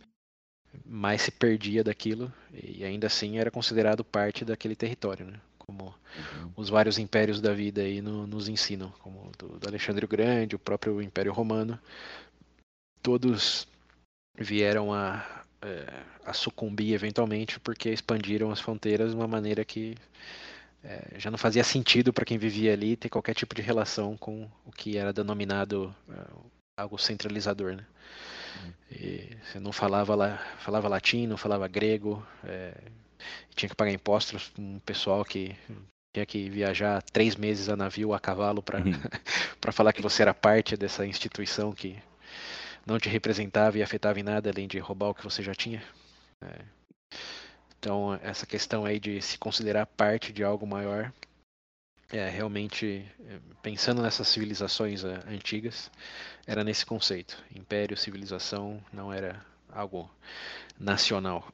[0.85, 5.39] mais se perdia daquilo e ainda assim era considerado parte daquele território, né?
[5.69, 6.51] Como uhum.
[6.57, 10.55] os vários impérios da vida aí no, nos ensinam, como do, do Alexandre o Grande,
[10.55, 11.79] o próprio Império Romano,
[13.03, 13.67] todos
[14.35, 19.95] vieram a, é, a sucumbir eventualmente porque expandiram as fronteiras de uma maneira que
[20.83, 24.49] é, já não fazia sentido para quem vivia ali ter qualquer tipo de relação com
[24.65, 27.85] o que era denominado é, algo centralizador, né?
[28.91, 32.73] E você não falava lá, falava latim, não falava grego, é,
[33.55, 35.55] tinha que pagar impostos um pessoal que
[36.13, 38.91] tinha que viajar três meses a navio a cavalo para uhum.
[39.61, 42.01] para falar que você era parte dessa instituição que
[42.85, 45.83] não te representava e afetava em nada além de roubar o que você já tinha.
[46.41, 46.61] É.
[47.77, 51.13] Então, essa questão aí de se considerar parte de algo maior,
[52.11, 55.89] é realmente, é, pensando nessas civilizações é, antigas,
[56.45, 57.41] era nesse conceito.
[57.55, 60.09] Império, civilização, não era algo
[60.77, 61.47] nacional.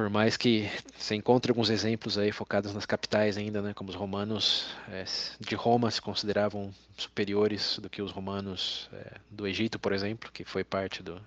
[0.00, 3.94] Por mais que você encontre alguns exemplos aí focados nas capitais ainda, né, como os
[3.94, 5.04] romanos é,
[5.38, 10.42] de Roma se consideravam superiores do que os romanos é, do Egito, por exemplo, que
[10.42, 11.20] foi parte do,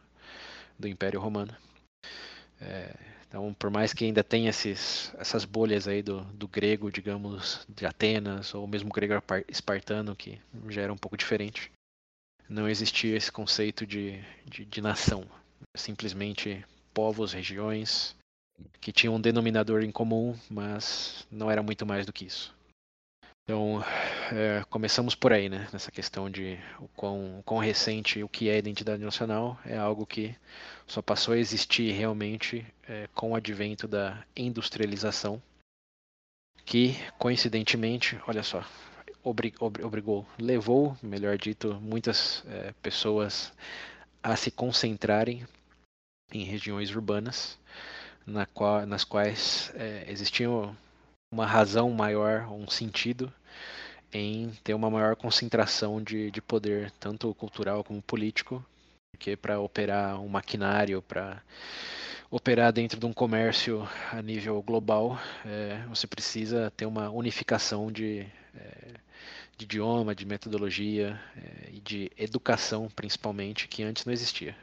[0.79, 1.55] do Império Romano.
[2.59, 2.95] É,
[3.27, 7.85] então, por mais que ainda tenha esses, essas bolhas aí do, do grego, digamos, de
[7.85, 9.13] Atenas, ou mesmo grego
[9.47, 11.71] espartano, que já era um pouco diferente,
[12.49, 15.23] não existia esse conceito de, de, de nação.
[15.77, 18.15] Simplesmente povos, regiões,
[18.79, 22.53] que tinham um denominador em comum, mas não era muito mais do que isso.
[23.43, 23.83] Então,
[24.31, 25.67] é, começamos por aí, né?
[25.73, 30.05] Nessa questão de o quão, o quão recente o que é identidade nacional é algo
[30.05, 30.33] que
[30.87, 35.41] só passou a existir realmente é, com o advento da industrialização,
[36.65, 38.65] que, coincidentemente, olha só,
[39.21, 43.51] obrig, ob, obrigou, levou, melhor dito, muitas é, pessoas
[44.21, 45.45] a se concentrarem
[46.31, 47.59] em regiões urbanas
[48.25, 50.49] na qual, nas quais é, existia
[51.31, 53.31] uma razão maior, um sentido
[54.11, 58.63] em ter uma maior concentração de, de poder, tanto cultural como político,
[59.11, 61.41] porque para operar um maquinário, para
[62.29, 68.25] operar dentro de um comércio a nível global, é, você precisa ter uma unificação de,
[68.55, 68.93] é,
[69.57, 74.55] de idioma, de metodologia é, e de educação, principalmente, que antes não existia.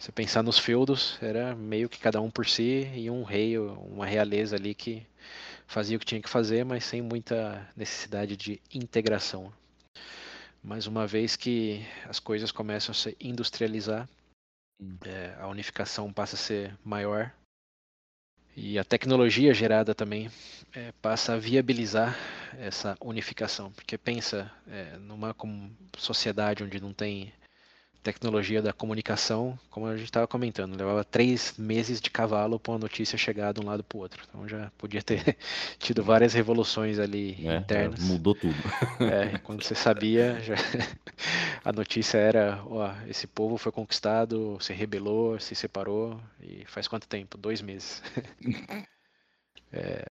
[0.00, 4.06] Você pensar nos feudos, era meio que cada um por si e um rei, uma
[4.06, 5.06] realeza ali que
[5.66, 9.52] fazia o que tinha que fazer, mas sem muita necessidade de integração.
[10.64, 14.08] Mas uma vez que as coisas começam a se industrializar,
[14.80, 14.96] hum.
[15.04, 17.30] é, a unificação passa a ser maior
[18.56, 20.30] e a tecnologia gerada também
[20.72, 22.16] é, passa a viabilizar
[22.58, 23.70] essa unificação.
[23.72, 25.36] Porque pensa é, numa
[25.98, 27.34] sociedade onde não tem
[28.02, 32.78] tecnologia da comunicação, como a gente estava comentando, levava três meses de cavalo para uma
[32.78, 34.22] notícia chegar de um lado para o outro.
[34.28, 35.36] Então já podia ter
[35.78, 38.00] tido várias revoluções ali é, internas.
[38.00, 38.56] Mudou tudo.
[39.00, 40.54] É, quando você sabia, já...
[41.64, 47.06] a notícia era: ó, esse povo foi conquistado, se rebelou, se separou, e faz quanto
[47.06, 47.36] tempo?
[47.36, 48.02] Dois meses.
[49.72, 50.04] é,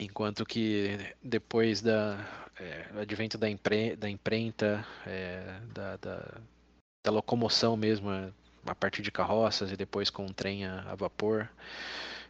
[0.00, 2.18] enquanto que depois da
[2.58, 6.40] é, advento da, impre, da imprenta, é, da, da
[7.04, 8.30] da locomoção mesmo, é,
[8.66, 11.48] a partir de carroças e depois com um trem a, a vapor.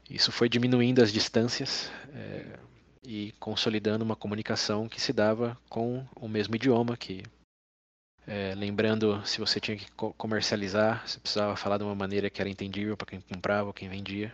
[0.08, 2.58] Isso foi diminuindo as distâncias é,
[3.02, 7.22] e consolidando uma comunicação que se dava com o mesmo idioma, que
[8.26, 12.50] é, lembrando, se você tinha que comercializar, você precisava falar de uma maneira que era
[12.50, 14.32] entendível para quem comprava quem vendia.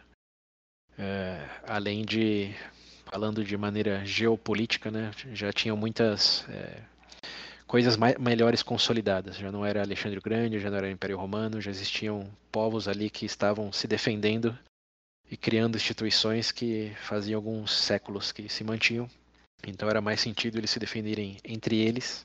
[0.99, 2.55] É, além de,
[3.05, 6.83] falando de maneira geopolítica, né, já tinham muitas é,
[7.67, 9.37] coisas mais, melhores consolidadas.
[9.37, 13.11] Já não era Alexandre o Grande, já não era Império Romano, já existiam povos ali
[13.11, 14.57] que estavam se defendendo
[15.31, 19.09] e criando instituições que faziam alguns séculos que se mantinham.
[19.67, 22.25] Então era mais sentido eles se defenderem entre eles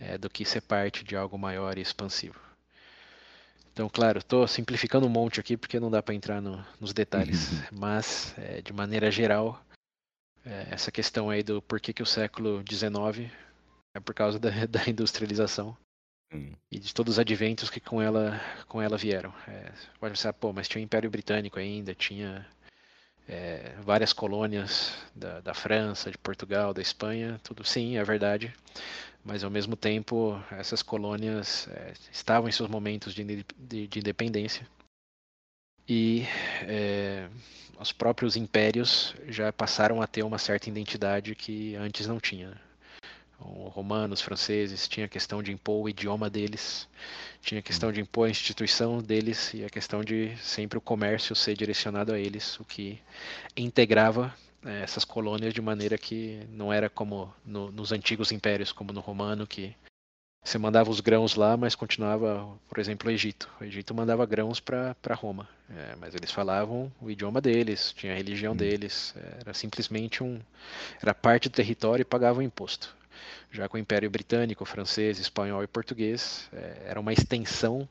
[0.00, 2.40] é, do que ser parte de algo maior e expansivo.
[3.72, 7.50] Então, claro, estou simplificando um monte aqui porque não dá para entrar no, nos detalhes,
[7.72, 9.60] mas é, de maneira geral,
[10.46, 13.30] é, essa questão aí do porquê que o século XIX
[13.94, 15.76] é por causa da, da industrialização
[16.32, 16.52] hum.
[16.70, 19.32] e de todos os adventos que com ela, com ela vieram.
[19.48, 22.46] É, pode pensar, pô, mas tinha o Império Britânico ainda, tinha
[23.28, 28.52] é, várias colônias da, da França, de Portugal, da Espanha, tudo sim, é verdade
[29.24, 33.24] mas ao mesmo tempo essas colônias é, estavam em seus momentos de,
[33.56, 34.68] de, de independência
[35.88, 36.24] e
[36.62, 37.28] é,
[37.80, 42.58] os próprios impérios já passaram a ter uma certa identidade que antes não tinha.
[43.40, 46.88] Os romanos, franceses, tinha a questão de impor o idioma deles,
[47.42, 51.34] tinha a questão de impor a instituição deles e a questão de sempre o comércio
[51.34, 53.00] ser direcionado a eles, o que
[53.56, 58.92] integrava é, essas colônias de maneira que não era como no, nos antigos impérios, como
[58.92, 59.74] no romano, que
[60.44, 63.48] você mandava os grãos lá, mas continuava, por exemplo, o Egito.
[63.58, 68.16] O Egito mandava grãos para Roma, é, mas eles falavam o idioma deles, tinha a
[68.16, 68.56] religião hum.
[68.56, 70.38] deles, era simplesmente um.
[71.02, 72.94] Era parte do território e pagava o imposto.
[73.50, 77.88] Já com o Império Britânico, francês, espanhol e português, é, era uma extensão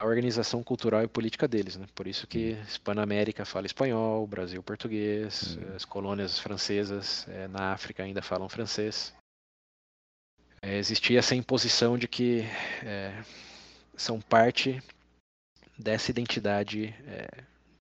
[0.00, 1.86] a organização cultural e política deles, né?
[1.92, 2.62] Por isso que hum.
[2.62, 5.74] Hispanoamérica fala espanhol, Brasil português, uhum.
[5.74, 9.12] as colônias francesas é, na África ainda falam francês.
[10.62, 12.42] É, existia essa imposição de que
[12.84, 13.22] é,
[13.96, 14.80] são parte
[15.76, 16.94] dessa identidade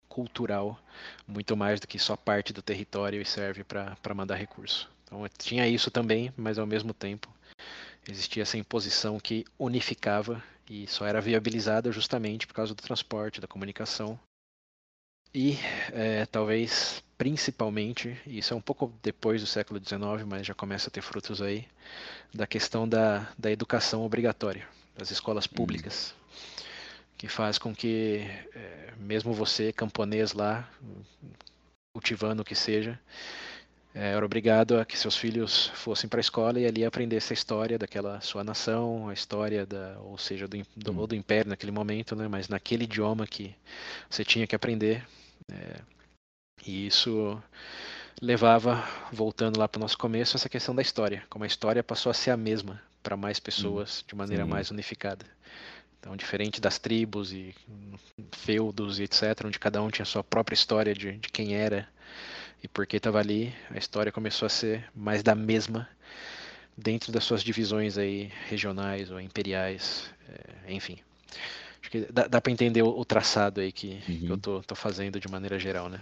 [0.09, 0.79] cultural,
[1.27, 4.91] muito mais do que só parte do território e serve para mandar recurso.
[5.09, 7.33] Então tinha isso também, mas ao mesmo tempo
[8.07, 13.49] existia essa imposição que unificava e só era viabilizada justamente por causa do transporte, da
[13.49, 14.21] comunicação.
[15.35, 15.59] E
[15.93, 20.91] é, talvez principalmente, isso é um pouco depois do século XIX, mas já começa a
[20.91, 21.67] ter frutos aí,
[22.33, 24.67] da questão da, da educação obrigatória,
[24.97, 25.55] das escolas uhum.
[25.55, 26.65] públicas, uhum.
[27.17, 28.21] que faz com que,
[28.55, 30.69] é, mesmo você, camponês lá,
[31.93, 32.99] cultivando o que seja,
[34.01, 37.77] era obrigado a que seus filhos fossem para a escola e ali aprendessem a história
[37.77, 41.07] daquela sua nação, a história da, ou seja, do, do, hum.
[41.07, 42.29] do império naquele momento, né?
[42.29, 43.53] Mas naquele idioma que
[44.09, 45.05] você tinha que aprender.
[45.51, 45.81] É,
[46.65, 47.43] e isso
[48.23, 52.11] levava, voltando lá para o nosso começo, essa questão da história, como a história passou
[52.11, 54.05] a ser a mesma para mais pessoas hum.
[54.11, 54.51] de maneira Sim.
[54.51, 55.27] mais unificada.
[55.99, 57.53] Então, diferente das tribos e
[58.31, 61.89] feudos e etc., onde cada um tinha sua própria história de, de quem era
[62.63, 65.89] e porque estava ali, a história começou a ser mais da mesma
[66.77, 70.99] dentro das suas divisões aí regionais ou imperiais, é, enfim.
[71.81, 74.21] Acho que dá, dá para entender o, o, traçado aí que, uhum.
[74.21, 76.01] que eu tô, tô, fazendo de maneira geral, né?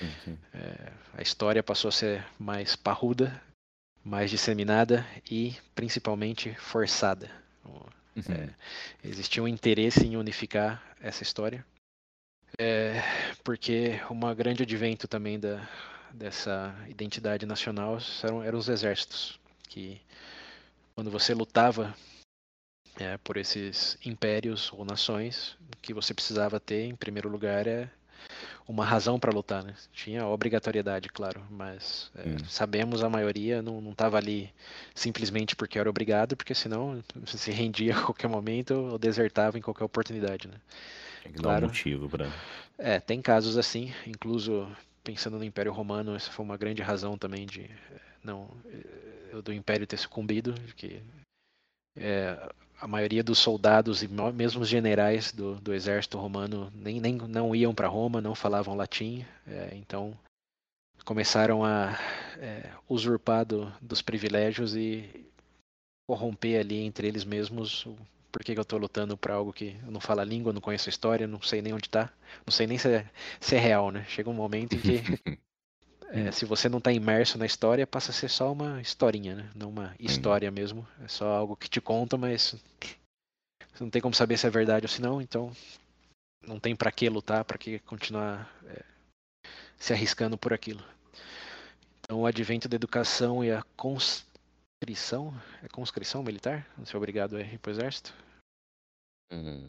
[0.00, 0.36] Uhum.
[0.52, 3.40] É, a história passou a ser mais parruda,
[4.04, 7.30] mais disseminada e principalmente forçada.
[7.64, 8.22] Uhum.
[8.28, 8.48] É,
[9.02, 11.64] existia um interesse em unificar essa história
[12.58, 13.02] é,
[13.42, 15.68] porque uma grande advento também da,
[16.12, 19.38] dessa identidade nacional eram, eram os exércitos,
[19.68, 20.00] que
[20.94, 21.94] quando você lutava
[22.98, 27.90] é, por esses impérios ou nações, o que você precisava ter, em primeiro lugar, é
[28.66, 29.74] uma razão para lutar, né?
[29.92, 32.36] Tinha obrigatoriedade, claro, mas é, hum.
[32.48, 34.52] sabemos a maioria não estava ali
[34.94, 39.84] simplesmente porque era obrigado, porque senão se rendia a qualquer momento ou desertava em qualquer
[39.84, 40.54] oportunidade, né?
[41.24, 41.62] Tem que claro.
[41.62, 42.30] dar um motivo para.
[42.78, 44.70] É, tem casos assim, incluso
[45.02, 47.68] pensando no Império Romano, essa foi uma grande razão também de
[48.22, 51.02] não eh, do Império ter sucumbido, que
[51.96, 57.14] é, a maioria dos soldados e mesmo os generais do, do exército romano nem, nem
[57.16, 60.16] não iam para Roma, não falavam latim, é, então
[61.04, 61.98] começaram a
[62.38, 65.26] é, usurpar do, dos privilégios e
[66.06, 67.86] corromper ali entre eles mesmos
[68.34, 70.60] por que, que eu estou lutando para algo que eu não falo a língua, não
[70.60, 72.12] conheço a história, não sei nem onde está,
[72.44, 73.08] não sei nem se é,
[73.38, 74.04] se é real, né?
[74.08, 74.98] Chega um momento em que
[76.10, 79.50] é, se você não está imerso na história, passa a ser só uma historinha, né?
[79.54, 80.84] Não uma história mesmo.
[81.04, 82.56] É só algo que te conta, mas
[83.72, 85.52] você não tem como saber se é verdade ou se não, então
[86.44, 88.82] não tem para que lutar, para que continuar é,
[89.78, 90.82] se arriscando por aquilo.
[92.00, 95.32] Então, o advento da educação e a conscrição,
[95.62, 96.66] é conscrição militar?
[96.76, 98.23] Não ser obrigado a ir para o exército?
[99.30, 99.68] Hum,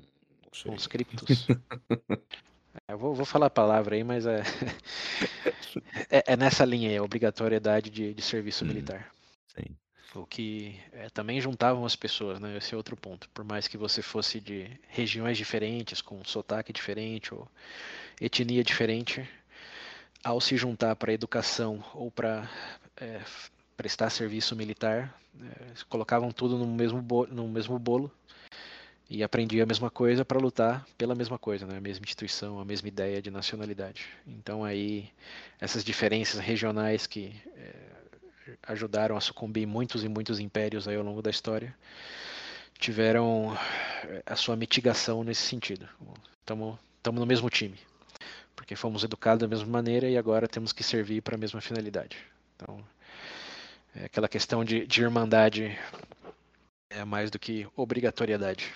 [0.63, 1.47] Conscriptos.
[2.87, 4.41] é, vou, vou, falar a palavra aí, mas é,
[6.09, 9.11] é, é, nessa linha aí, a obrigatoriedade de, de serviço hum, militar.
[9.47, 9.75] Sim.
[10.15, 12.57] o que é, também juntavam as pessoas, né?
[12.57, 13.29] Esse é outro ponto.
[13.29, 17.47] Por mais que você fosse de regiões diferentes, com sotaque diferente ou
[18.19, 19.27] etnia diferente,
[20.23, 22.49] ao se juntar para educação ou para
[22.97, 23.21] é,
[23.75, 28.11] prestar serviço militar, é, colocavam tudo no mesmo, no mesmo bolo
[29.09, 31.77] e aprendia a mesma coisa para lutar pela mesma coisa, né?
[31.77, 34.07] a mesma instituição, a mesma ideia de nacionalidade.
[34.25, 35.09] Então aí
[35.59, 37.73] essas diferenças regionais que é,
[38.63, 41.75] ajudaram a sucumbir muitos e muitos impérios aí ao longo da história,
[42.79, 43.57] tiveram
[44.03, 45.87] eh, a sua mitigação nesse sentido.
[46.39, 47.79] Estamos no mesmo time,
[48.55, 52.17] porque fomos educados da mesma maneira e agora temos que servir para a mesma finalidade.
[52.55, 52.83] Então,
[53.95, 55.77] é aquela questão de, de irmandade
[56.89, 58.73] é mais do que obrigatoriedade.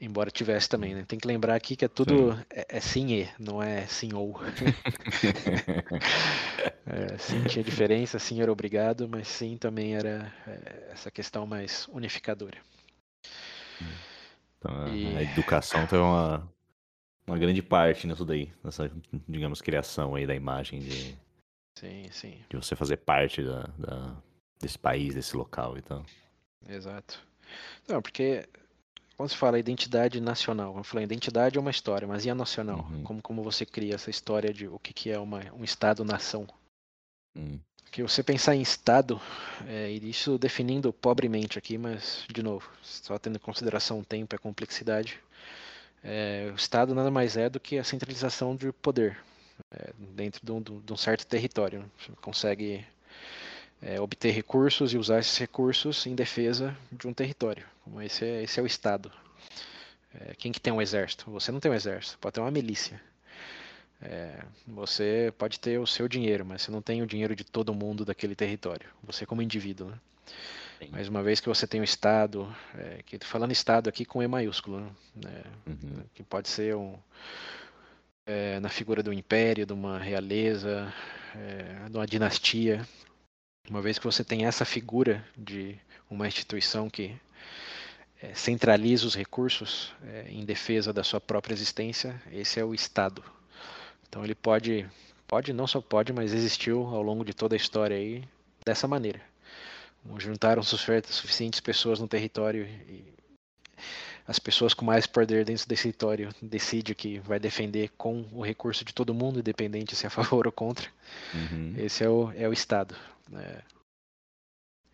[0.00, 1.04] Embora tivesse também, né?
[1.06, 2.44] Tem que lembrar aqui que é tudo sim.
[2.50, 4.38] É, é sim e, não é sim ou.
[6.86, 11.88] é, sim tinha diferença, sim era obrigado, mas sim também era é, essa questão mais
[11.88, 12.58] unificadora.
[14.58, 15.16] Então, e...
[15.16, 16.48] a educação tem uma,
[17.26, 18.88] uma grande parte nisso daí, nessa,
[19.28, 21.18] digamos, criação aí da imagem de,
[21.76, 22.40] sim, sim.
[22.48, 24.16] de você fazer parte da, da
[24.60, 26.04] desse país, desse local e tal.
[26.68, 27.26] Exato.
[27.88, 28.46] Não, porque
[29.18, 32.86] quando se fala identidade nacional, eu falei, identidade é uma história, mas e a nacional?
[32.88, 33.02] Uhum.
[33.02, 36.46] Como, como você cria essa história de o que, que é uma, um Estado-nação?
[37.36, 37.58] Uhum.
[37.90, 39.20] Que você pensar em Estado,
[39.66, 44.36] é, isso definindo pobremente aqui, mas, de novo, só tendo em consideração o tempo e
[44.36, 45.18] a complexidade,
[46.04, 49.18] é, o Estado nada mais é do que a centralização de poder
[49.72, 51.90] é, dentro de um, de um, certo território.
[51.98, 52.86] Você consegue
[53.80, 57.64] é, obter recursos e usar esses recursos em defesa de um território.
[57.84, 59.10] Como esse é, esse é o Estado.
[60.14, 61.30] É, quem que tem um exército?
[61.30, 63.00] Você não tem um exército, pode ter uma milícia.
[64.00, 67.74] É, você pode ter o seu dinheiro, mas você não tem o dinheiro de todo
[67.74, 68.88] mundo daquele território.
[69.02, 69.98] Você como indivíduo, né?
[70.90, 74.28] Mas uma vez que você tem o Estado, é, que falando Estado aqui com E
[74.28, 74.80] maiúsculo,
[75.14, 75.42] né?
[75.66, 76.04] Uhum.
[76.14, 76.96] que pode ser um,
[78.24, 80.92] é, na figura do império, de uma realeza,
[81.34, 82.86] é, de uma dinastia,
[83.68, 85.78] uma vez que você tem essa figura de
[86.10, 87.14] uma instituição que
[88.20, 93.22] é, centraliza os recursos é, em defesa da sua própria existência, esse é o Estado.
[94.08, 94.88] Então ele pode,
[95.26, 98.24] pode não só pode, mas existiu ao longo de toda a história aí
[98.64, 99.20] dessa maneira.
[100.18, 103.04] Juntaram suficientes pessoas no território e
[104.28, 108.84] as pessoas com mais poder dentro desse território decide que vai defender com o recurso
[108.84, 110.86] de todo mundo, independente se é a favor ou contra.
[111.32, 111.74] Uhum.
[111.78, 112.94] Esse é o, é o Estado.
[113.30, 113.62] Né?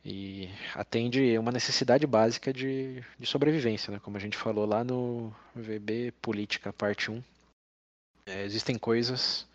[0.05, 3.99] E atende uma necessidade básica de, de sobrevivência, né?
[4.01, 7.20] como a gente falou lá no VB Política, parte 1.
[8.26, 9.49] É, existem coisas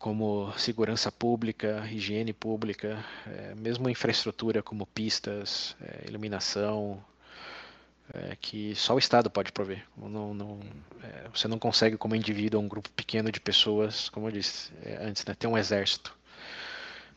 [0.00, 7.04] como segurança pública, higiene pública, é, mesmo infraestrutura como pistas, é, iluminação,
[8.12, 9.84] é, que só o Estado pode prover.
[9.96, 10.60] Não, não,
[11.02, 14.98] é, você não consegue, como indivíduo, um grupo pequeno de pessoas, como eu disse é,
[15.02, 16.16] antes, né, ter um exército.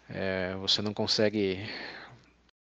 [0.09, 1.67] É, você não consegue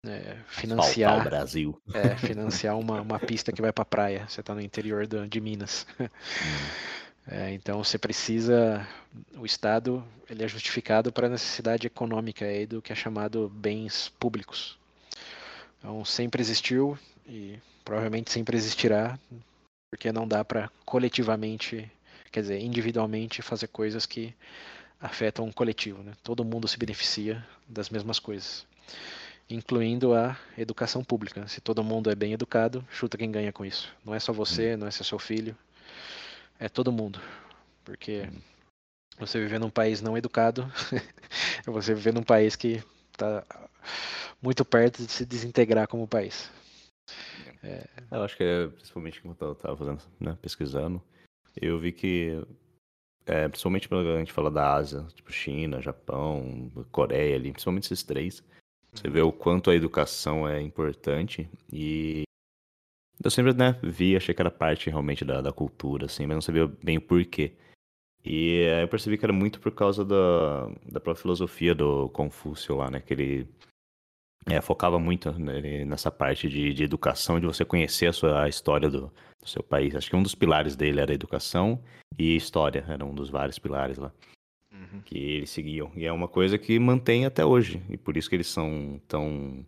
[0.05, 1.79] é, financiar Brasil.
[1.93, 4.25] É, financiar uma, uma pista que vai para a praia.
[4.27, 5.85] Você está no interior do, de Minas.
[5.99, 6.97] Hum.
[7.29, 8.87] É, então você precisa,
[9.35, 14.13] o Estado ele é justificado para a necessidade econômica aí do que é chamado bens
[14.17, 14.79] públicos.
[15.77, 16.97] Então sempre existiu
[17.27, 19.17] e provavelmente sempre existirá,
[19.89, 21.89] porque não dá para coletivamente,
[22.29, 24.35] quer dizer, individualmente fazer coisas que
[24.99, 26.03] afetam o coletivo.
[26.03, 26.11] Né?
[26.21, 28.67] Todo mundo se beneficia das mesmas coisas,
[29.49, 31.47] incluindo a educação pública.
[31.47, 33.89] Se todo mundo é bem educado, chuta quem ganha com isso.
[34.03, 34.79] Não é só você, hum.
[34.79, 35.57] não é só seu filho,
[36.59, 37.21] é todo mundo.
[37.85, 38.41] Porque hum.
[39.17, 40.69] você viver num país não educado
[41.65, 42.83] é você viver num país que
[43.13, 43.45] está
[44.41, 46.51] muito perto de se desintegrar como país.
[47.63, 47.87] É...
[48.11, 51.01] Eu acho que é, principalmente quando eu estava fazendo, né, pesquisando,
[51.59, 52.45] eu vi que
[53.25, 58.03] é, principalmente quando a gente fala da Ásia, tipo China, Japão, Coreia ali, principalmente esses
[58.03, 58.43] três,
[58.93, 62.23] você vê o quanto a educação é importante e
[63.23, 66.41] eu sempre né, vi, achei que era parte realmente da, da cultura, assim, mas não
[66.41, 67.53] sabia bem o porquê.
[68.23, 72.75] E aí eu percebi que era muito por causa da, da própria filosofia do Confúcio
[72.75, 72.99] lá, né?
[72.99, 73.49] Que ele
[74.45, 75.31] é, focava muito
[75.85, 79.11] nessa parte de, de educação, de você conhecer a sua a história do,
[79.41, 79.95] do, seu país.
[79.95, 81.81] Acho que um dos pilares dele era educação
[82.17, 84.11] e história, era um dos vários pilares lá
[84.71, 85.01] uhum.
[85.01, 85.91] que eles seguiam.
[85.95, 89.65] E é uma coisa que mantém até hoje, e por isso que eles são tão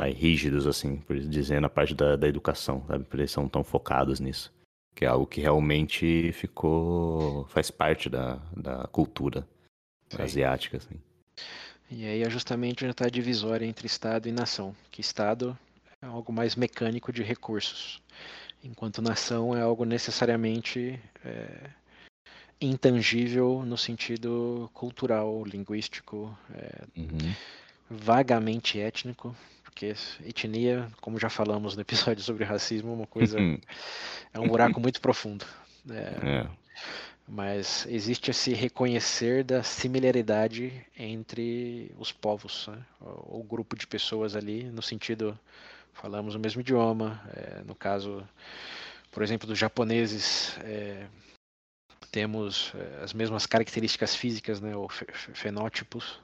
[0.00, 3.04] vai, rígidos, assim, por dizer, na parte da, da educação, sabe?
[3.04, 4.52] Por eles são tão focados nisso.
[4.94, 7.46] Que é algo que realmente ficou.
[7.48, 9.46] faz parte da, da cultura
[10.08, 10.22] Sim.
[10.22, 10.96] asiática, assim.
[11.90, 15.58] E aí é justamente onde está a divisória entre Estado e nação, que Estado
[16.00, 18.00] é algo mais mecânico de recursos,
[18.62, 21.70] enquanto nação é algo necessariamente é,
[22.60, 27.34] intangível no sentido cultural, linguístico, é, Uhum.
[27.90, 29.34] vagamente étnico,
[29.64, 33.38] porque etnia, como já falamos no episódio sobre racismo, é uma coisa
[34.32, 35.44] é um buraco muito profundo.
[35.90, 36.60] É, É.
[37.32, 42.84] mas existe esse reconhecer da similaridade entre os povos, né?
[43.00, 45.38] o, grupo de pessoas ali, no sentido,
[45.92, 48.26] falamos o mesmo idioma, é, no caso,
[49.12, 51.06] por exemplo, dos japoneses, é,
[52.10, 56.18] temos é, as mesmas características físicas, né, ou fe- fe- fenótipos,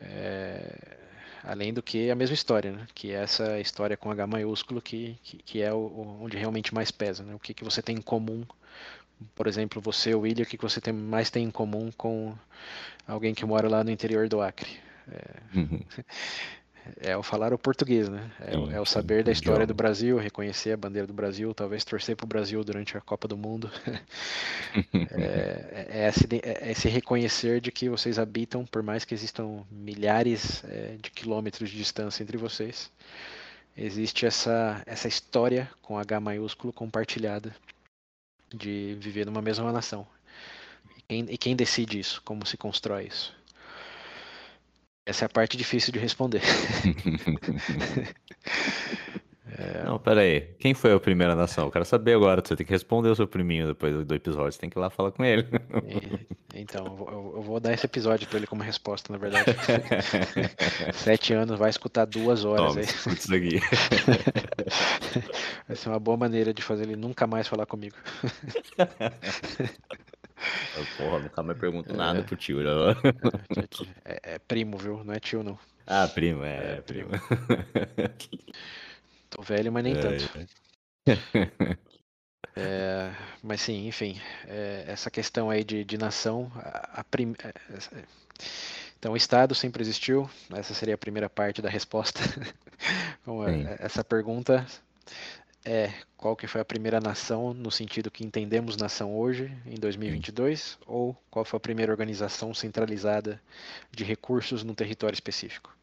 [0.00, 0.98] é,
[1.44, 5.16] além do que a mesma história, né, que é essa história com H maiúsculo que,
[5.22, 8.02] que, que é o- onde realmente mais pesa, né, o que, que você tem em
[8.02, 8.44] comum,
[9.34, 12.34] por exemplo, você, William, o que, você tem, mais tem em comum com
[13.06, 14.70] alguém que mora lá no interior do Acre?
[15.54, 15.80] Uhum.
[17.00, 18.30] É o falar o português, né?
[18.40, 19.74] É, o- Sim, é o saber da história do.
[19.74, 23.36] Brasil, reconhecer a bandeira do Brasil, talvez torcer para o Brasil durante a Copa do
[23.36, 23.70] Mundo.
[25.10, 29.62] É, é esse, de- é esse reconhecer de que vocês habitam, por mais que existam
[29.70, 32.90] milhares é, de quilômetros de distância entre vocês,
[33.76, 37.54] existe essa, essa história com H maiúsculo compartilhada
[38.54, 40.06] de viver numa mesma nação.
[40.96, 42.22] E quem, e quem decide isso?
[42.24, 43.34] Como se constrói isso?
[45.06, 46.42] Essa é a parte difícil de responder.
[49.84, 50.40] Não, pera aí.
[50.58, 51.66] Quem foi a primeira nação?
[51.66, 52.42] Eu quero saber agora.
[52.44, 54.52] Você tem que responder o seu priminho depois do episódio.
[54.52, 55.46] Você tem que ir lá falar com ele.
[55.86, 59.18] E- então, eu vou- eu, eu vou dar esse episódio para ele como resposta, na
[59.18, 59.44] verdade.
[60.94, 62.84] Sete anos, vai escutar duas horas Toma, aí.
[62.86, 63.60] escuta isso aqui.
[65.66, 67.96] Vai ser uma boa maneira de fazer ele nunca mais falar comigo.
[70.96, 72.22] Porra, nunca mais pergunto nada É.
[72.22, 72.58] pro tio.
[72.62, 72.70] né?
[74.04, 75.04] É, é primo, viu?
[75.04, 75.58] Não é tio, não.
[75.86, 77.10] Ah, primo, é, É, primo.
[79.30, 80.30] Tô velho, mas nem É, tanto.
[82.56, 87.48] É, mas sim, enfim, é, essa questão aí de, de nação, a, a prim- é,
[87.48, 88.04] é,
[88.98, 92.20] então o Estado sempre existiu, essa seria a primeira parte da resposta.
[93.24, 94.66] Bom, é, essa pergunta
[95.64, 100.78] é qual que foi a primeira nação no sentido que entendemos nação hoje, em 2022,
[100.86, 103.40] ou qual foi a primeira organização centralizada
[103.92, 105.74] de recursos num território específico?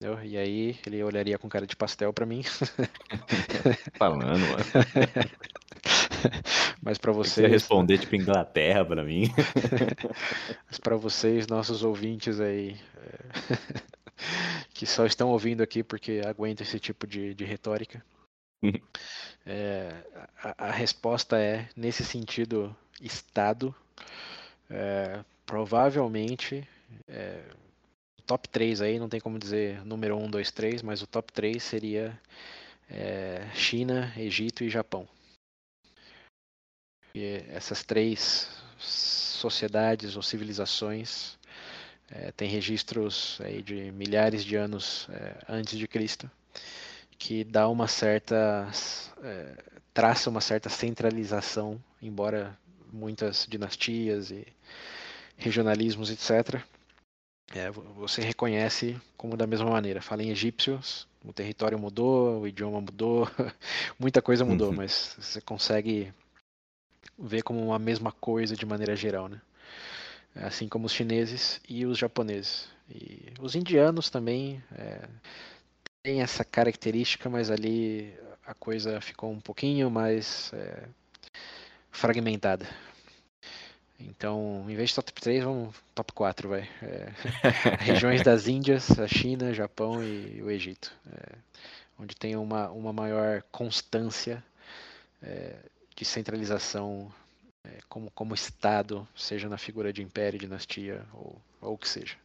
[0.00, 0.24] Entendeu?
[0.24, 2.42] E aí ele olharia com cara de pastel para mim,
[3.98, 4.64] Falando, mano.
[6.82, 9.24] mas para Você vocês, responder tipo Inglaterra pra mim.
[10.66, 13.18] Mas para vocês, nossos ouvintes aí, é,
[14.72, 18.02] que só estão ouvindo aqui porque aguentam esse tipo de, de retórica,
[19.44, 19.92] é,
[20.42, 23.74] a, a resposta é, nesse sentido, Estado,
[24.70, 26.66] é, provavelmente,
[27.06, 27.42] é,
[28.30, 31.60] top 3 aí, não tem como dizer número 1, 2, 3, mas o top 3
[31.60, 32.16] seria
[32.88, 35.08] é, China, Egito e Japão.
[37.12, 41.36] E essas três sociedades ou civilizações
[42.08, 46.30] eh, têm registros aí de milhares de anos eh, antes de Cristo
[47.18, 48.70] que dá uma certa
[49.24, 49.56] eh,
[49.92, 52.56] traça uma certa centralização embora
[52.92, 54.46] muitas dinastias e
[55.36, 56.64] regionalismos etc
[57.72, 62.80] vo- você reconhece como da mesma maneira fala em egípcios o território mudou o idioma
[62.80, 63.28] mudou
[63.98, 64.76] muita coisa mudou Uhum.
[64.76, 66.12] mas você consegue
[67.18, 69.40] ver como uma mesma coisa de maneira geral, né?
[70.34, 72.68] Assim como os chineses e os japoneses.
[72.88, 75.08] E os indianos também é,
[76.02, 78.14] têm essa característica, mas ali
[78.46, 80.88] a coisa ficou um pouquinho mais é,
[81.90, 82.66] fragmentada.
[84.00, 86.68] Então, em vez de top 3, vamos top 4, vai.
[86.82, 87.12] É,
[87.80, 90.92] regiões das Índias, a China, Japão e o Egito.
[91.12, 91.36] é,
[91.98, 94.42] onde tem uma, uma maior constância
[95.22, 95.56] é,
[95.94, 97.12] de centralização
[97.64, 102.16] é, como, como Estado, seja na figura de império, dinastia ou, ou o que seja.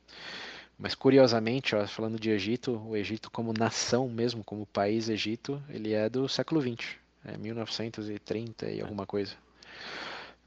[0.78, 5.94] Mas curiosamente, ó, falando de Egito, o Egito como nação mesmo, como país Egito, ele
[5.94, 6.96] é do século XX,
[7.26, 9.36] é 1930 e alguma coisa.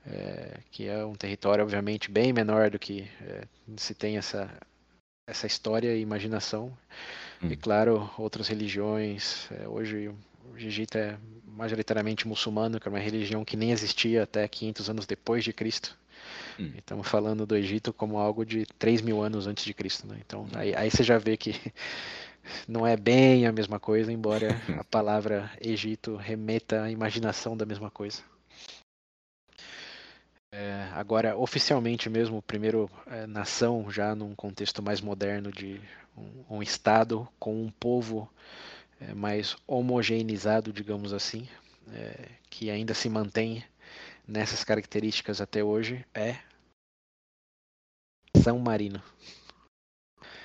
[0.06, 3.42] É, que é um território obviamente bem menor do que é,
[3.76, 4.50] se tem essa,
[5.26, 6.76] essa história e imaginação.
[7.42, 7.50] Hum.
[7.50, 9.48] E claro, outras religiões.
[9.52, 14.46] é, hoje o Egito é majoritariamente muçulmano, que é uma religião que nem existia até
[14.46, 15.96] 500 anos depois de Cristo.
[16.58, 16.72] Hum.
[16.76, 20.06] Estamos falando do Egito como algo de 3 mil anos antes de Cristo.
[20.06, 20.18] Né?
[20.24, 21.54] Então aí, aí você já vê que
[22.66, 27.90] não é bem a mesma coisa, embora a palavra Egito remeta à imaginação da mesma
[27.90, 28.22] coisa.
[30.50, 35.80] É, agora, oficialmente mesmo, o primeiro é, nação, já num contexto mais moderno de
[36.16, 38.28] um, um Estado com um povo
[39.00, 41.46] é, mais homogeneizado, digamos assim,
[41.92, 43.62] é, que ainda se mantém
[44.26, 46.38] nessas características até hoje, é
[48.42, 49.02] São Marino.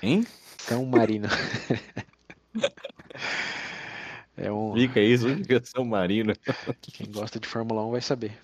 [0.02, 0.28] Hein?
[0.58, 1.30] São Marino.
[4.36, 4.74] é um...
[4.74, 6.34] Fica isso, fica São Marino.
[6.82, 8.38] Quem gosta de Fórmula 1 vai saber.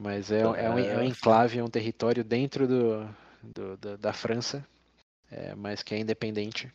[0.00, 3.08] Mas é, é, um, é um enclave, é um território dentro do,
[3.42, 4.64] do, do da França,
[5.28, 6.72] é, mas que é independente.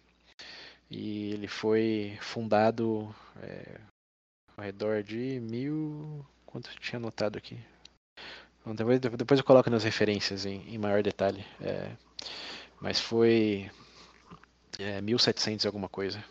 [0.91, 3.80] E ele foi fundado é,
[4.57, 6.26] ao redor de mil.
[6.45, 7.57] Quanto eu tinha anotado aqui?
[8.59, 11.45] Então, depois, depois eu coloco nas referências em, em maior detalhe.
[11.61, 11.95] É,
[12.82, 13.71] mas foi
[14.78, 16.21] é, 1700 alguma coisa.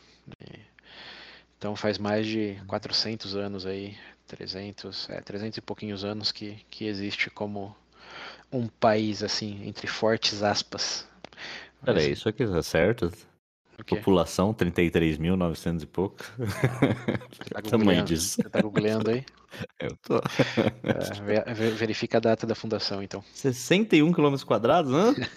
[1.57, 3.97] Então faz mais de 400 anos aí
[4.33, 7.76] 300, é, 300 e pouquinhos anos que, que existe como
[8.51, 11.07] um país, assim, entre fortes aspas.
[11.85, 13.12] Peraí, isso aqui tá certo?
[13.87, 16.24] População 33.900 e pouco.
[16.39, 18.41] Você tá tamanho disso.
[18.41, 19.24] Você tá googleando aí?
[19.78, 20.16] Eu tô.
[20.16, 23.22] É, verifica a data da fundação, então.
[23.35, 25.28] 61 km quadrados, né?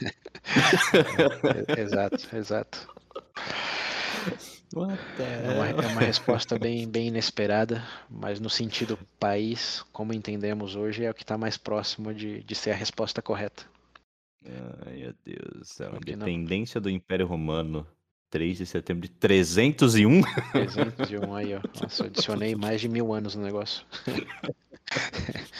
[1.78, 2.96] exato, exato.
[4.76, 11.06] É uma, é uma, resposta bem, bem inesperada, mas no sentido país, como entendemos hoje,
[11.06, 13.64] é o que está mais próximo de, de ser a resposta correta.
[14.86, 15.96] Ai, meu Deus do céu.
[15.96, 17.88] Independência do Império Romano,
[18.30, 20.22] 3 de setembro de 301.
[20.52, 21.62] 301, aí, ó.
[21.82, 23.86] Nossa, eu adicionei mais de mil anos no negócio.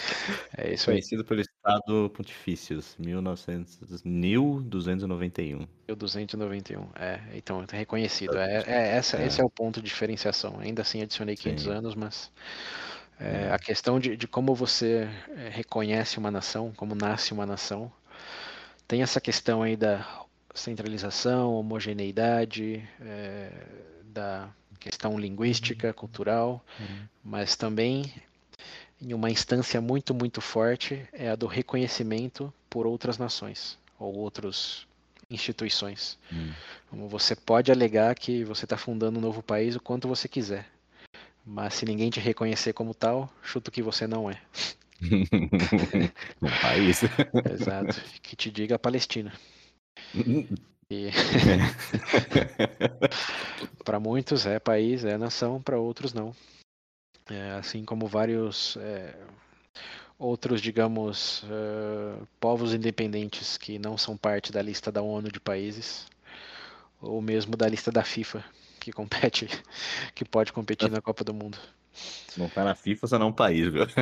[0.58, 0.96] É isso aí.
[0.96, 5.68] Conhecido pelo Estado Pontifícios, 1900, 1291.
[5.88, 8.38] 1291, é, então é reconhecido.
[8.38, 9.28] É, é, essa, é.
[9.28, 10.60] Esse é o ponto de diferenciação.
[10.60, 11.70] Ainda assim adicionei 500 Sim.
[11.70, 12.32] anos, mas
[13.20, 17.92] é, a questão de, de como você é, reconhece uma nação, como nasce uma nação,
[18.88, 20.06] tem essa questão aí da
[20.54, 23.52] centralização, homogeneidade, é,
[24.06, 24.50] da
[24.80, 27.08] questão linguística, cultural, uhum.
[27.24, 28.14] mas também
[29.02, 34.86] em uma instância muito, muito forte, é a do reconhecimento por outras nações ou outras
[35.30, 36.18] instituições.
[36.32, 36.52] Hum.
[37.10, 40.68] Você pode alegar que você está fundando um novo país o quanto você quiser,
[41.46, 44.40] mas se ninguém te reconhecer como tal, chuto que você não é.
[46.42, 47.02] um país.
[47.52, 48.02] Exato.
[48.22, 49.34] Que te diga a Palestina.
[50.88, 51.10] E...
[53.84, 56.32] para muitos é país, é nação, para outros não.
[57.30, 59.16] É, assim como vários é,
[60.18, 66.08] outros, digamos, uh, povos independentes que não são parte da lista da ONU de países,
[67.02, 68.44] ou mesmo da lista da FIFA,
[68.80, 69.48] que compete,
[70.14, 71.58] que pode competir na Copa do Mundo.
[72.38, 73.86] Não tá na FIFA, você não é um país, viu?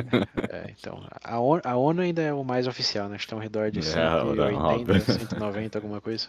[0.50, 3.16] É, então, a ONU, a ONU, ainda é o mais oficial, né?
[3.16, 6.28] Estão ao redor de 180, é, 190, alguma coisa.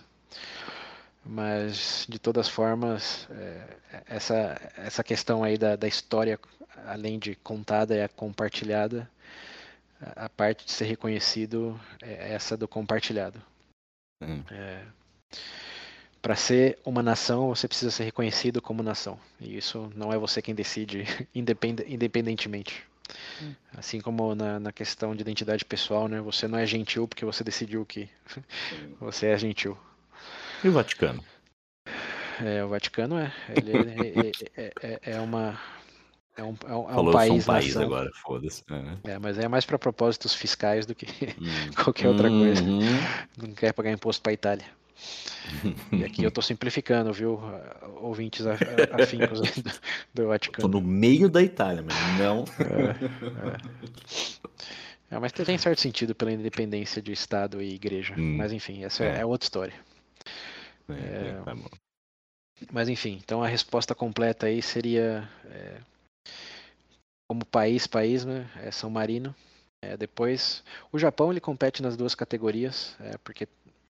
[1.26, 3.78] Mas, de todas formas, é,
[4.08, 6.39] essa, essa questão aí da, da história,
[6.86, 9.09] além de contada, é compartilhada.
[10.15, 13.41] A parte de ser reconhecido é essa do compartilhado.
[14.21, 14.43] Hum.
[14.51, 14.84] É,
[16.21, 19.19] Para ser uma nação, você precisa ser reconhecido como nação.
[19.39, 21.03] E isso não é você quem decide
[21.34, 22.84] independentemente.
[23.41, 23.53] Hum.
[23.78, 26.19] Assim como na, na, questão de identidade pessoal, né?
[26.21, 28.09] Você não é gentil porque você decidiu que
[28.99, 29.78] você é gentil.
[30.63, 31.23] E o Vaticano?
[32.43, 33.32] É, o Vaticano é.
[33.49, 35.59] Ele, ele, é, é, é, uma.
[36.38, 38.61] É um, é um, é Falou, país, um país agora, foda-se.
[39.05, 39.11] É.
[39.11, 39.19] é.
[39.19, 41.05] mas é mais para propósitos fiscais do que
[41.39, 41.71] hum.
[41.81, 42.61] qualquer outra coisa.
[42.61, 42.81] Uhum.
[43.38, 44.65] Não quer pagar imposto para Itália.
[45.91, 47.39] E aqui eu estou simplificando, viu?
[48.01, 49.71] Ouvintes afincos do,
[50.13, 50.69] do Vaticano.
[50.69, 52.43] Tô no meio da Itália, mas não.
[55.11, 55.19] É, é.
[55.19, 58.13] mas tem certo sentido pela independência de Estado e Igreja.
[58.17, 58.36] Hum.
[58.38, 59.73] Mas enfim, essa é, é outra história.
[60.89, 61.55] É, é, tá
[62.71, 65.77] mas enfim, então a resposta completa aí seria é,
[67.28, 68.49] como país, país, né?
[68.57, 69.36] É São Marino.
[69.82, 73.47] É, depois, o Japão ele compete nas duas categorias, é, porque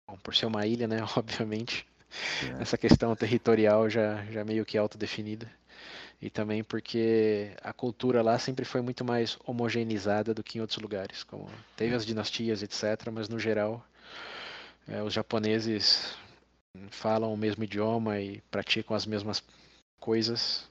[0.07, 0.99] bom, por ser uma ilha, né?
[1.17, 1.87] Obviamente,
[2.59, 2.63] é.
[2.63, 5.51] essa questão territorial já já meio que autodefinida
[6.21, 10.79] e também porque a cultura lá sempre foi muito mais homogeneizada do que em outros
[10.79, 13.11] lugares, como teve as dinastias, etc.
[13.13, 13.85] Mas no geral,
[14.87, 16.17] é, os japoneses
[16.91, 19.43] falam o mesmo idioma e praticam as mesmas
[19.99, 20.71] coisas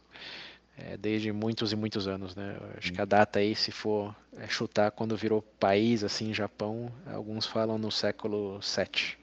[0.86, 2.58] é, desde muitos e muitos anos, né?
[2.78, 7.46] Acho que a data aí, se for é, chutar quando virou país, assim, Japão, alguns
[7.46, 9.18] falam no século 7,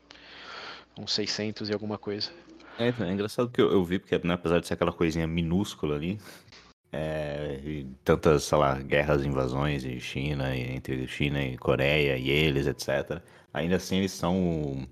[0.99, 2.31] uns 600 e alguma coisa.
[2.79, 5.97] É, é engraçado que eu, eu vi, porque né, apesar de ser aquela coisinha minúscula
[5.97, 6.19] ali,
[6.93, 13.21] é, tantas, sei lá, guerras, invasões de China, entre China e Coreia e eles, etc.
[13.53, 14.87] Ainda assim, eles são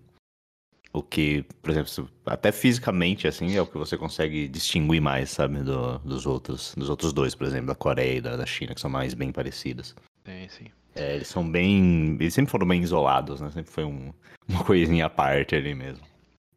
[0.99, 5.59] o que, por exemplo, até fisicamente, assim, é o que você consegue distinguir mais, sabe,
[5.59, 8.81] do, dos outros, dos outros dois, por exemplo, da Coreia e da, da China, que
[8.81, 9.95] são mais bem parecidos.
[10.25, 10.65] Sim, sim.
[10.95, 13.51] É, eles são bem, eles sempre foram bem isolados, né?
[13.51, 14.11] Sempre foi um,
[14.49, 16.03] uma coisinha à parte ali mesmo.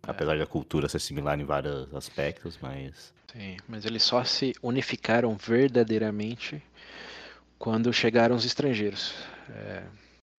[0.08, 0.12] É.
[0.12, 5.36] Apesar da cultura ser similar em vários aspectos, mas Sim, mas eles só se unificaram
[5.36, 6.64] verdadeiramente
[7.60, 9.14] quando chegaram os estrangeiros.
[9.50, 9.84] É,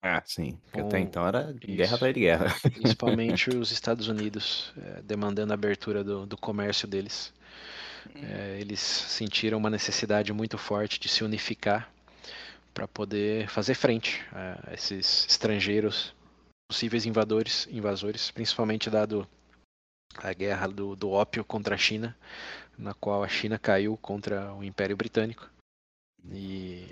[0.03, 0.59] ah, sim.
[0.65, 2.57] Porque até então era guerra atrás de guerra.
[2.63, 7.33] Principalmente os Estados Unidos, é, demandando a abertura do, do comércio deles.
[8.15, 11.93] É, eles sentiram uma necessidade muito forte de se unificar
[12.73, 16.15] para poder fazer frente a esses estrangeiros,
[16.71, 19.29] possíveis invadores, invasores, principalmente dado
[20.17, 22.17] a guerra do, do ópio contra a China,
[22.79, 25.51] na qual a China caiu contra o Império Britânico.
[26.33, 26.87] E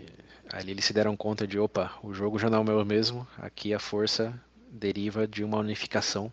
[0.52, 3.74] ali eles se deram conta de, opa, o jogo já não é o mesmo, aqui
[3.74, 4.38] a força
[4.70, 6.32] deriva de uma unificação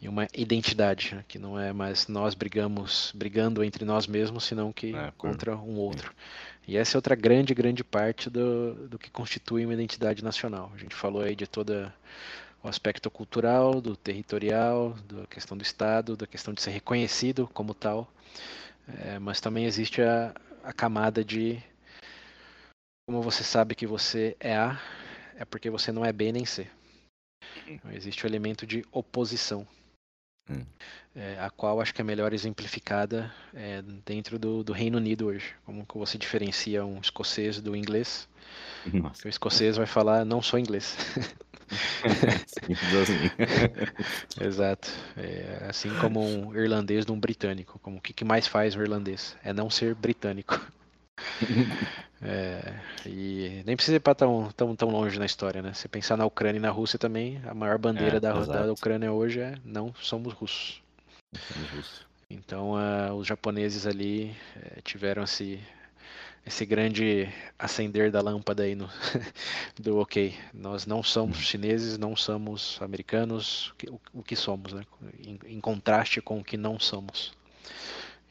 [0.00, 1.24] e uma identidade, né?
[1.28, 5.76] que não é mais nós brigamos, brigando entre nós mesmos, senão que é, contra um
[5.76, 6.14] outro.
[6.66, 10.72] E essa é outra grande, grande parte do, do que constitui uma identidade nacional.
[10.74, 11.92] A gente falou aí de toda
[12.62, 17.74] o aspecto cultural, do territorial, da questão do Estado, da questão de ser reconhecido como
[17.74, 18.10] tal,
[19.02, 21.62] é, mas também existe a, a camada de
[23.10, 24.80] como você sabe que você é A,
[25.34, 26.68] é porque você não é B nem C.
[27.66, 29.66] Então, existe o elemento de oposição,
[30.48, 30.64] hum.
[31.16, 35.56] é, a qual acho que é melhor exemplificada é, dentro do, do, Reino Unido hoje.
[35.66, 38.28] Como que você diferencia um escocês do inglês?
[39.24, 40.96] O escocês vai falar, não sou inglês.
[44.40, 44.88] Exato.
[45.16, 47.76] É, assim como um irlandês de um britânico.
[47.80, 49.36] Como o que, que mais faz o irlandês?
[49.42, 50.60] É não ser britânico.
[52.22, 52.74] É,
[53.06, 55.72] e nem precisa ir para tão, tão, tão longe na história, né?
[55.72, 59.10] Se pensar na Ucrânia e na Rússia também, a maior bandeira é, da, da, Ucrânia
[59.10, 60.82] hoje é não somos russos.
[61.34, 62.06] Somos russos.
[62.28, 65.58] Então uh, os japoneses ali uh, tiveram esse,
[66.44, 67.26] esse grande
[67.58, 68.88] acender da lâmpada aí no,
[69.80, 71.42] do ok, nós não somos uhum.
[71.42, 74.84] chineses, não somos americanos, o, o que somos, né?
[75.26, 77.32] Em, em, contraste com o que não somos.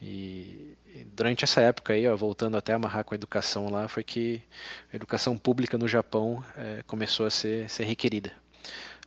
[0.00, 4.02] E, e durante essa época aí, ó, voltando até amarrar com a educação lá, foi
[4.02, 4.42] que
[4.92, 8.32] a educação pública no Japão é, começou a ser, ser requerida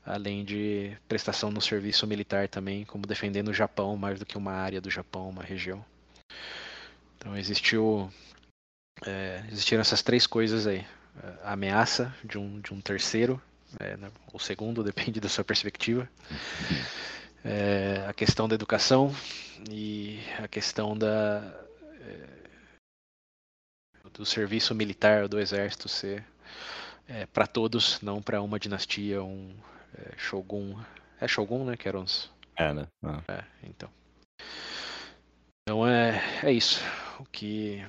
[0.05, 4.51] além de prestação no serviço militar também, como defendendo o Japão mais do que uma
[4.51, 5.83] área do Japão, uma região.
[7.17, 8.11] Então existiu
[9.05, 10.85] é, existiram essas três coisas aí.
[11.43, 13.41] A ameaça de um, de um terceiro,
[13.79, 16.09] é, né, ou segundo, depende da sua perspectiva.
[17.43, 19.13] É, a questão da educação
[19.69, 21.65] e a questão da,
[22.01, 22.27] é,
[24.13, 26.25] do serviço militar do exército ser
[27.07, 29.53] é, para todos, não para uma dinastia, um
[29.93, 30.79] é, shogun.
[31.19, 31.77] É shogun, né?
[31.77, 32.31] Que eram os.
[32.55, 32.87] É, né?
[33.03, 33.21] Ah.
[33.27, 33.89] É, então.
[35.61, 36.81] Então é, é isso.
[37.19, 37.85] O que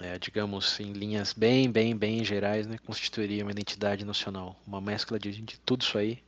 [0.00, 5.18] é, digamos, em linhas bem, bem, bem gerais, né, constituiria uma identidade nacional, uma mescla
[5.18, 6.22] de, de tudo isso aí,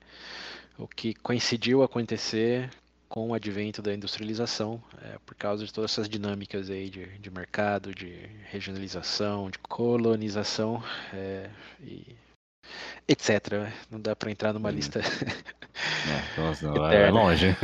[0.78, 2.70] o que coincidiu acontecer
[3.08, 7.30] com o advento da industrialização, é, por causa de todas essas dinâmicas aí de, de
[7.30, 8.14] mercado, de
[8.50, 11.50] regionalização, de colonização, é,
[11.80, 12.16] e
[13.06, 13.52] etc.
[13.52, 13.74] Né?
[13.90, 14.72] Não dá para entrar numa hum.
[14.72, 15.00] lista.
[16.06, 17.48] Não, nossa, não, é longe.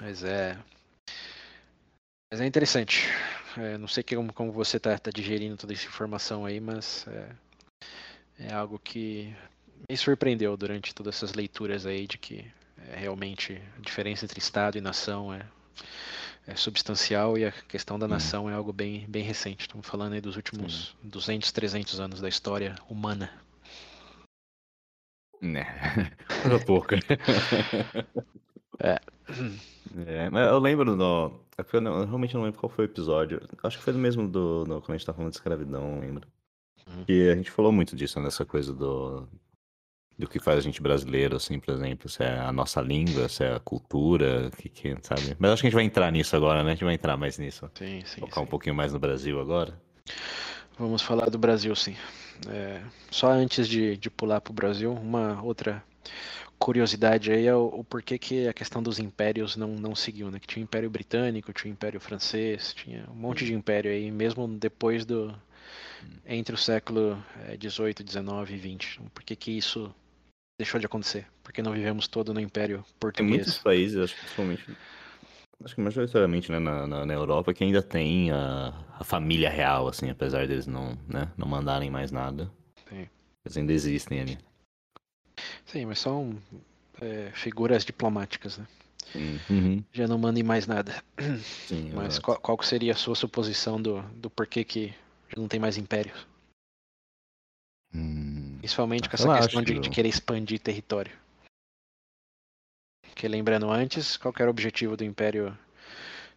[0.00, 0.56] Mas é.
[2.30, 3.08] Mas é interessante.
[3.56, 7.30] É, não sei como, como você está tá digerindo toda essa informação aí, mas é,
[8.38, 9.34] é, algo que
[9.88, 12.44] me surpreendeu durante todas essas leituras aí de que
[12.88, 15.46] é, realmente a diferença entre Estado e nação é,
[16.46, 18.10] é substancial e a questão da hum.
[18.10, 19.62] nação é algo bem, bem recente.
[19.62, 21.08] Estamos falando aí dos últimos hum.
[21.08, 23.30] 200, 300 anos da história humana.
[25.40, 25.64] Né,
[26.42, 26.96] coisa pouca.
[28.80, 28.98] é.
[30.06, 31.40] É, mas eu lembro do.
[31.56, 33.40] É eu, não, eu realmente não lembro qual foi o episódio.
[33.62, 36.26] Acho que foi do mesmo do, do quando a gente tava falando de escravidão, lembro.
[36.86, 37.04] Uhum.
[37.08, 39.28] E a gente falou muito disso, nessa coisa do.
[40.18, 43.44] Do que faz a gente brasileiro, assim, por exemplo, se é a nossa língua, se
[43.44, 45.36] é a cultura, que, que sabe?
[45.38, 46.70] Mas acho que a gente vai entrar nisso agora, né?
[46.70, 47.70] A gente vai entrar mais nisso.
[47.74, 48.20] Sim, sim.
[48.20, 48.40] Focar sim.
[48.42, 49.80] um pouquinho mais no Brasil agora.
[50.76, 51.96] Vamos falar do Brasil, sim.
[52.48, 55.82] É, só antes de, de pular pro Brasil, uma outra
[56.58, 60.38] curiosidade aí é o, o, porquê que a questão dos impérios não, não seguiu, né?
[60.38, 64.10] Que tinha o Império Britânico, tinha o Império Francês, tinha um monte de império aí,
[64.10, 65.34] mesmo depois do...
[66.26, 67.22] entre o século
[67.60, 69.00] XVIII, XIX e XX.
[69.14, 69.94] Por que que isso
[70.58, 71.26] deixou de acontecer?
[71.42, 73.30] Porque não vivemos todo no Império Português?
[73.30, 74.76] Tem muitos países, acho que principalmente
[75.64, 79.88] Acho que majoritariamente né, na, na, na, Europa que ainda tem a, a, família real,
[79.88, 82.48] assim, apesar deles não, né, não mandarem mais nada.
[82.88, 83.08] Sim.
[83.44, 84.38] Eles ainda existem ali.
[85.66, 86.38] Sim, mas são
[87.00, 88.66] é, figuras diplomáticas, né?
[89.14, 89.82] Uhum.
[89.92, 91.02] Já não mandem mais nada.
[91.66, 94.94] Sim, mas qual, qual, seria a sua suposição do, do porquê que
[95.28, 96.14] já não tem mais império?
[97.92, 98.27] Hum,
[98.68, 101.10] Principalmente com essa questão de, de, querer expandir território.
[103.14, 105.56] Que lembrando antes, qual era o objetivo do Império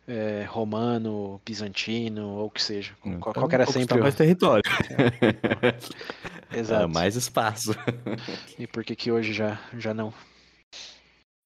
[0.08, 2.96] é, Romano, Bizantino, ou o que seja?
[3.06, 4.64] Hum, qual, qual era sempre mais território.
[6.52, 6.56] É.
[6.58, 6.88] Exato.
[6.88, 7.74] mais espaço.
[8.58, 10.14] E por que que hoje já, já não?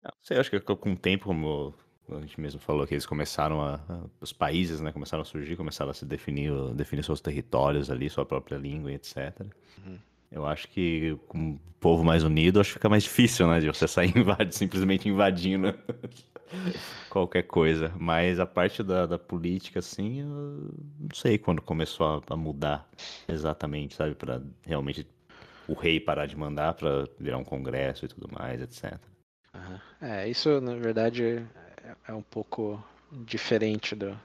[0.03, 1.73] Não sei, acho que com o tempo, como
[2.11, 3.79] a gente mesmo falou, que eles começaram a,
[4.21, 8.23] os países, né, começaram a surgir, começaram a se definir, definir seus territórios ali, sua
[8.23, 9.41] própria língua e etc.
[9.83, 9.97] Uhum.
[10.31, 13.67] Eu acho que com um povo mais unido, acho que fica mais difícil, né, de
[13.67, 15.73] você sair invadindo, simplesmente invadindo
[17.09, 17.93] qualquer coisa.
[17.97, 22.89] Mas a parte da, da política, assim, não sei quando começou a, a mudar
[23.27, 25.07] exatamente, sabe, para realmente
[25.67, 28.99] o rei parar de mandar para virar um congresso e tudo mais, etc.
[29.53, 29.79] Uhum.
[30.01, 34.15] É, isso na verdade é, é um pouco diferente da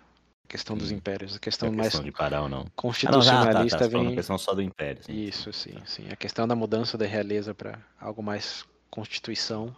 [0.51, 0.97] questão dos hum.
[0.97, 1.37] impérios.
[1.37, 2.67] A questão, a questão mais de parar ou não.
[2.75, 3.87] constitucionalista ah, não, tá, tá, tá.
[3.89, 4.13] vem.
[4.13, 5.03] A questão só do império.
[5.05, 6.09] Sim, isso, sim, sim.
[6.11, 9.75] A questão da mudança da realeza para algo mais constituição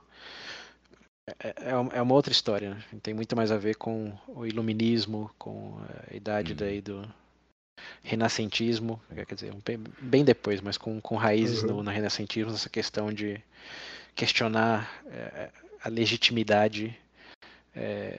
[1.28, 2.70] é, é, é, é uma outra história.
[2.70, 3.00] Né?
[3.02, 5.78] Tem muito mais a ver com o iluminismo, com
[6.10, 6.56] a idade hum.
[6.56, 7.06] daí do
[8.02, 9.52] renascentismo, quer dizer,
[10.00, 11.76] bem depois, mas com, com raízes uhum.
[11.76, 13.42] no, no renascentismo, essa questão de
[14.14, 15.50] questionar é,
[15.82, 16.96] a legitimidade
[17.74, 18.18] é,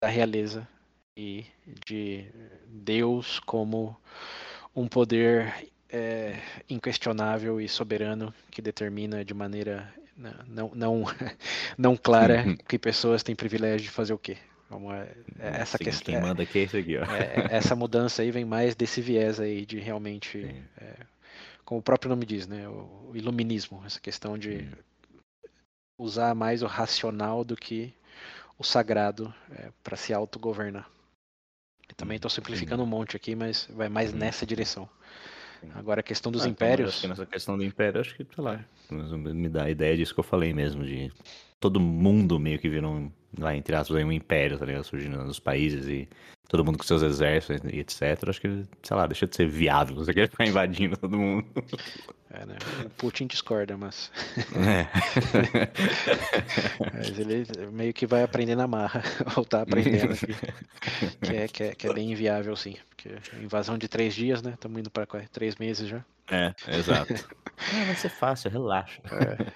[0.00, 0.68] da realeza
[1.16, 2.26] de
[2.66, 3.96] Deus como
[4.74, 9.92] um poder é, inquestionável e soberano que determina de maneira
[10.46, 11.04] não, não,
[11.78, 12.56] não clara uhum.
[12.56, 14.36] que pessoas têm privilégio de fazer o quê.
[14.68, 15.08] Como é,
[15.38, 16.14] é essa Sim, questão.
[16.14, 17.04] Quem manda aqui é isso aqui, ó.
[17.04, 20.64] É, essa mudança aí vem mais desse viés aí de realmente
[21.64, 22.68] como o próprio nome diz, né?
[22.68, 24.68] O iluminismo, essa questão de
[25.98, 27.94] usar mais o racional do que
[28.58, 30.88] o sagrado é, para se autogovernar.
[31.94, 34.16] Também estou simplificando um monte aqui, mas vai mais hum.
[34.16, 34.88] nessa direção.
[35.74, 36.98] Agora a questão dos ah, então, impérios.
[36.98, 40.20] Então, nessa questão do império, acho que, sei lá, me dá a ideia disso que
[40.20, 41.10] eu falei mesmo, de
[41.58, 44.84] todo mundo meio que virou um, lá, entre aspas, um império, tá ligado?
[44.84, 46.08] Surgindo nos países e
[46.48, 48.28] todo mundo com seus exércitos e etc.
[48.28, 49.96] Acho que, sei lá, deixa de ser viável.
[49.96, 51.46] Você quer ficar invadindo todo mundo.
[52.34, 52.56] É, né?
[52.84, 54.10] O Putin discorda, mas.
[54.56, 54.88] É.
[56.92, 59.02] mas ele meio que vai aprender na marra,
[59.34, 60.34] voltar aprendendo aqui.
[61.22, 62.74] Que é, que é, que é bem inviável, sim.
[62.88, 63.10] Porque
[63.40, 64.54] invasão de três dias, né?
[64.54, 66.04] Estamos indo para três meses já.
[66.28, 67.14] É, exato.
[67.14, 69.00] ah, vai ser fácil, relaxa.
[69.12, 69.52] É.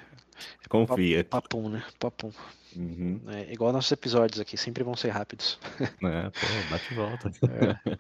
[0.68, 1.24] Confia.
[1.24, 1.82] Papum, né?
[1.98, 2.30] Papum.
[2.76, 3.20] Uhum.
[3.28, 5.58] É, igual nossos episódios aqui, sempre vão ser rápidos.
[6.02, 7.30] É, pô, bate e volta.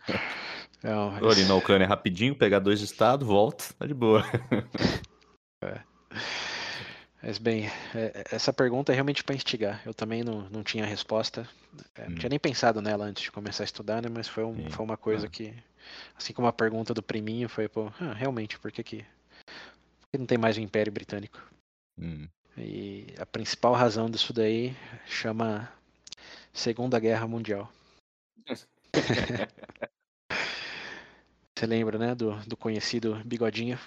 [0.84, 0.88] É.
[0.90, 1.38] Não, mas...
[1.38, 4.24] Ali na Ucrânia é rapidinho, pegar dois estados, volta, tá de boa.
[5.60, 5.80] É.
[7.20, 9.82] Mas bem, é, é, essa pergunta é realmente para instigar.
[9.84, 11.48] Eu também não, não tinha resposta.
[11.96, 12.14] É, não hum.
[12.14, 14.08] tinha nem pensado nela antes de começar a estudar, né?
[14.08, 15.30] Mas foi, um, foi uma coisa ah.
[15.30, 15.52] que,
[16.16, 19.04] assim como a pergunta do priminho, foi, pô, ah, realmente, por que, que
[20.16, 21.42] não tem mais o Império Britânico?
[21.98, 22.28] Hum.
[22.60, 25.72] E a principal razão disso daí chama
[26.52, 27.72] Segunda Guerra Mundial.
[31.56, 33.78] Você lembra, né, do, do conhecido Bigodinho?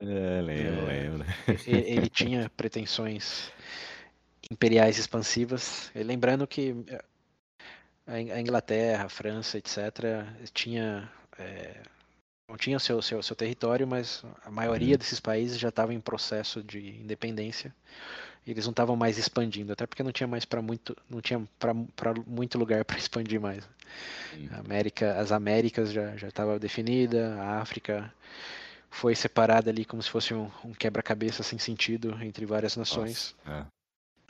[0.00, 1.26] É, lembro, é, lembro.
[1.66, 3.52] Ele, ele tinha pretensões
[4.50, 5.90] imperiais expansivas.
[5.94, 7.04] E lembrando que eh,
[8.06, 11.82] a Inglaterra, a França, etc., tinha é,
[12.48, 14.98] não tinha seu, seu, seu território, mas a maioria uhum.
[14.98, 17.74] desses países já estava em processo de independência.
[18.46, 21.46] E eles não estavam mais expandindo, até porque não tinha mais para muito, não tinha
[21.58, 23.68] para muito lugar para expandir mais.
[24.32, 24.48] Uhum.
[24.64, 28.12] América, as Américas já já estava definida, a África
[28.90, 33.36] foi separada ali como se fosse um, um quebra-cabeça sem sentido entre várias nações.
[33.44, 33.77] Nossa, é.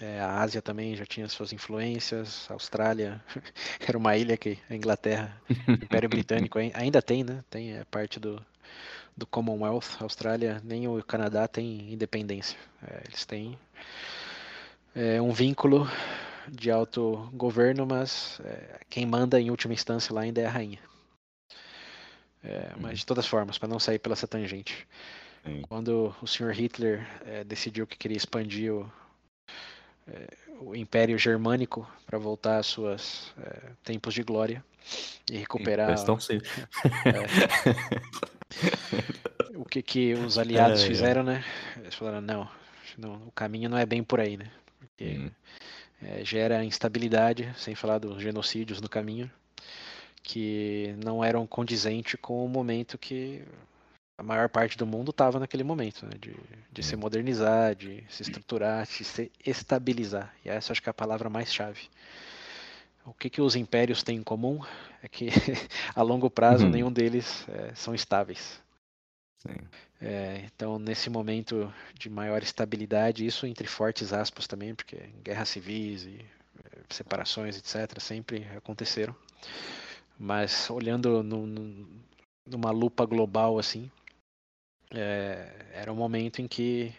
[0.00, 3.20] É, a Ásia também já tinha suas influências, a Austrália
[3.86, 5.36] era uma ilha que a Inglaterra,
[5.66, 7.42] o Império Britânico ainda tem, né?
[7.50, 8.40] Tem é parte do,
[9.16, 9.96] do Commonwealth.
[9.98, 12.56] A Austrália nem o Canadá tem independência.
[12.80, 13.58] É, eles têm
[14.94, 15.90] é, um vínculo
[16.48, 20.78] de autogoverno, mas é, quem manda em última instância lá ainda é a rainha.
[22.44, 22.96] É, mas uhum.
[22.98, 24.86] de todas formas, para não sair pela essa tangente.
[25.44, 25.62] Sim.
[25.62, 26.52] Quando o Sr.
[26.52, 27.04] Hitler
[27.46, 28.90] decidiu que queria expandir o,
[30.60, 34.64] o Império Germânico para voltar aos seus é, tempos de glória
[35.30, 35.92] e recuperar.
[35.92, 36.40] Estão sim.
[37.04, 37.20] É,
[39.56, 41.44] o que, que os aliados fizeram, né?
[41.76, 42.48] Eles falaram: não,
[42.96, 44.50] não, o caminho não é bem por aí, né?
[44.78, 45.30] Porque hum.
[46.02, 49.30] é, gera instabilidade, sem falar dos genocídios no caminho,
[50.22, 53.42] que não eram condizentes com o momento que
[54.18, 56.34] a maior parte do mundo estava naquele momento, né, de,
[56.72, 60.34] de se modernizar, de se estruturar, de se estabilizar.
[60.44, 61.88] E essa acho que é a palavra mais chave.
[63.06, 64.60] O que, que os impérios têm em comum
[65.00, 65.28] é que
[65.94, 66.70] a longo prazo uhum.
[66.70, 68.60] nenhum deles é, são estáveis.
[70.00, 76.04] É, então, nesse momento de maior estabilidade, isso entre fortes aspas também, porque guerras civis
[76.04, 76.18] e
[76.64, 79.14] é, separações, etc., sempre aconteceram.
[80.18, 81.88] Mas olhando no, no,
[82.44, 83.88] numa lupa global assim,
[84.94, 86.92] é, era um momento em que,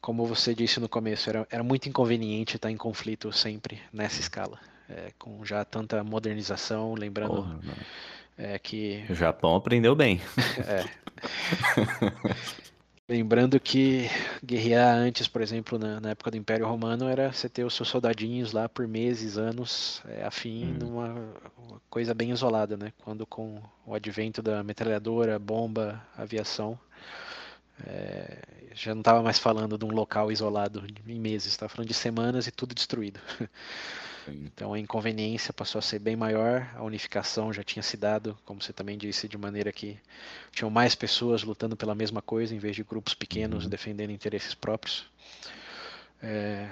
[0.00, 4.58] como você disse no começo, era, era muito inconveniente estar em conflito sempre nessa escala,
[4.88, 7.60] é, com já tanta modernização, lembrando Porra,
[8.38, 9.04] é, que...
[9.08, 10.20] O Japão aprendeu bem.
[10.66, 10.84] é.
[13.08, 14.08] Lembrando que
[14.42, 17.88] guerrear antes, por exemplo, na, na, época do Império Romano, era você ter os seus
[17.88, 20.78] soldadinhos lá por meses, anos, é, a fim, hum.
[20.80, 21.34] numa
[21.90, 22.92] coisa bem isolada, né?
[23.04, 26.78] Quando com o advento da metralhadora, bomba, aviação,
[27.86, 28.38] é,
[28.74, 32.46] já não estava mais falando de um local isolado em meses, estava falando de semanas
[32.46, 33.20] e tudo destruído.
[34.28, 38.62] Então a inconveniência passou a ser bem maior, a unificação já tinha se dado, como
[38.62, 39.98] você também disse, de maneira que
[40.52, 43.70] tinham mais pessoas lutando pela mesma coisa, em vez de grupos pequenos uhum.
[43.70, 45.06] defendendo interesses próprios.
[46.22, 46.68] É,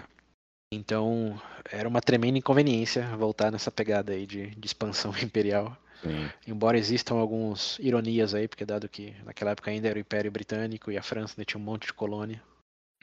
[0.73, 5.77] então era uma tremenda inconveniência voltar nessa pegada aí de, de expansão imperial.
[6.03, 6.29] Sim.
[6.47, 10.91] Embora existam algumas ironias aí, porque dado que naquela época ainda era o Império Britânico
[10.91, 12.43] e a França ainda tinha um monte de colônia.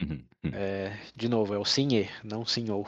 [0.01, 0.51] Uhum, uhum.
[0.53, 2.85] É, de novo, é o sim e, não sim ou.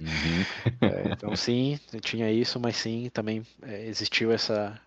[0.00, 0.44] Uhum.
[0.82, 4.80] é, então sim, tinha isso, mas sim, também é, existiu essa,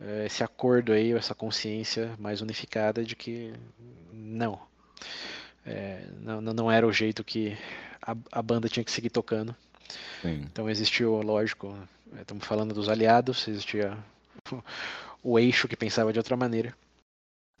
[0.00, 3.52] é, esse acordo aí, essa consciência mais unificada de que
[4.12, 4.60] não,
[5.64, 7.56] é, não, não era o jeito que
[8.00, 9.54] a, a banda tinha que seguir tocando.
[10.22, 10.42] Sim.
[10.50, 11.76] Então existiu, lógico,
[12.18, 13.96] estamos falando dos aliados, existia
[15.22, 16.74] o eixo que pensava de outra maneira.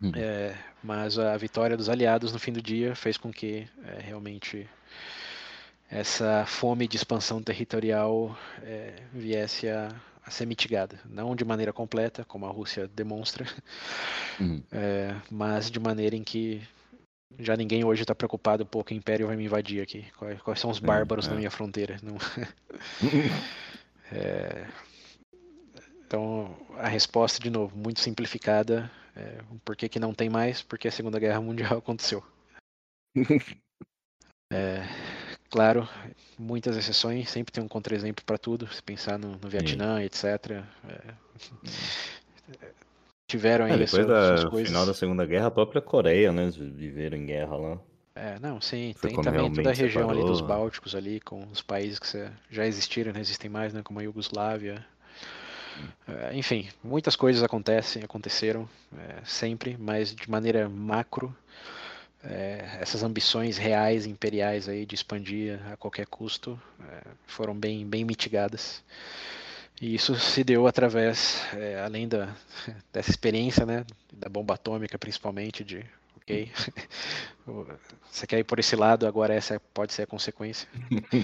[0.02, 0.12] Hum.
[0.16, 4.66] É, mas a vitória dos aliados no fim do dia fez com que é, realmente
[5.90, 9.94] essa fome de expansão territorial é, viesse a,
[10.24, 10.98] a, ser mitigada.
[11.04, 13.44] Não de maneira completa, como a Rússia demonstra,
[14.40, 14.62] hum.
[14.72, 16.62] É, mas de maneira em que
[17.38, 20.04] já ninguém hoje está preocupado, pô, que o Império vai me invadir aqui.
[20.16, 21.96] Quais, quais são os bárbaros na minha fronteira?
[22.02, 22.16] Não...
[24.12, 24.66] É,
[26.10, 28.90] então, a resposta, de novo, muito simplificada.
[29.14, 30.60] É, por que, que não tem mais?
[30.60, 32.20] Porque a Segunda Guerra Mundial aconteceu.
[34.52, 34.82] é,
[35.48, 35.88] claro,
[36.36, 38.66] muitas exceções, sempre tem um contra-exemplo para tudo.
[38.72, 40.04] Se pensar no, no Vietnã, Sim.
[40.04, 40.64] etc.
[40.88, 41.14] É,
[43.30, 46.50] tiveram aí é, depois da final da Segunda Guerra, a própria Coreia, né?
[46.50, 47.80] Viveram em guerra lá.
[48.22, 50.10] É, não, sim, Foi tem também toda a região separou.
[50.10, 53.80] ali dos Bálticos ali, com os países que já existiram, não existem mais, né?
[53.82, 54.84] Como a Iugoslávia,
[56.06, 61.34] é, enfim, muitas coisas acontecem, aconteceram é, sempre, mas de maneira macro,
[62.22, 68.04] é, essas ambições reais, imperiais aí de expandir a qualquer custo é, foram bem, bem
[68.04, 68.84] mitigadas.
[69.80, 72.36] E isso se deu através, é, além da,
[72.92, 75.82] dessa experiência, né, da bomba atômica principalmente, de
[76.30, 76.52] ok,
[78.10, 80.68] você quer ir por esse lado, agora essa pode ser a consequência.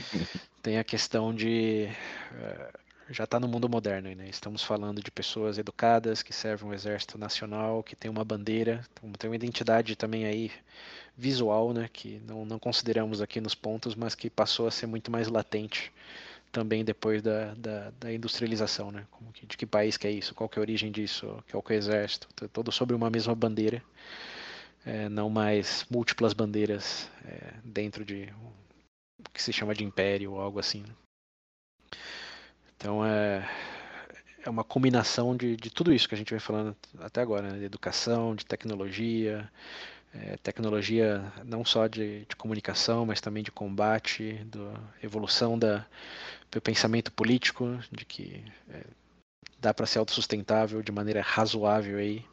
[0.62, 1.88] Tem a questão de
[2.40, 2.72] é,
[3.10, 4.28] já está no mundo moderno, né?
[4.28, 8.84] Estamos falando de pessoas educadas que servem o exército nacional, que tem uma bandeira,
[9.18, 10.50] tem uma identidade também aí
[11.16, 11.88] visual, né?
[11.92, 15.92] Que não, não consideramos aqui nos pontos, mas que passou a ser muito mais latente
[16.50, 19.06] também depois da, da, da industrialização, né?
[19.34, 20.34] Que, de que país que é isso?
[20.34, 21.26] Qual que é a origem disso?
[21.26, 22.28] O que é o exército?
[22.48, 23.82] Todo sobre uma mesma bandeira,
[24.86, 28.32] é, não mais múltiplas bandeiras é, dentro de
[29.18, 30.82] o que se chama de império ou algo assim.
[30.82, 30.94] Né?
[32.76, 33.46] Então é,
[34.44, 37.58] é uma combinação de, de tudo isso que a gente vem falando até agora, né?
[37.58, 39.50] de educação, de tecnologia,
[40.14, 45.84] é, tecnologia não só de, de, comunicação, mas também de combate, da evolução da,
[46.50, 48.84] do pensamento político, de que é,
[49.58, 52.24] dá para ser autossustentável de maneira razoável aí,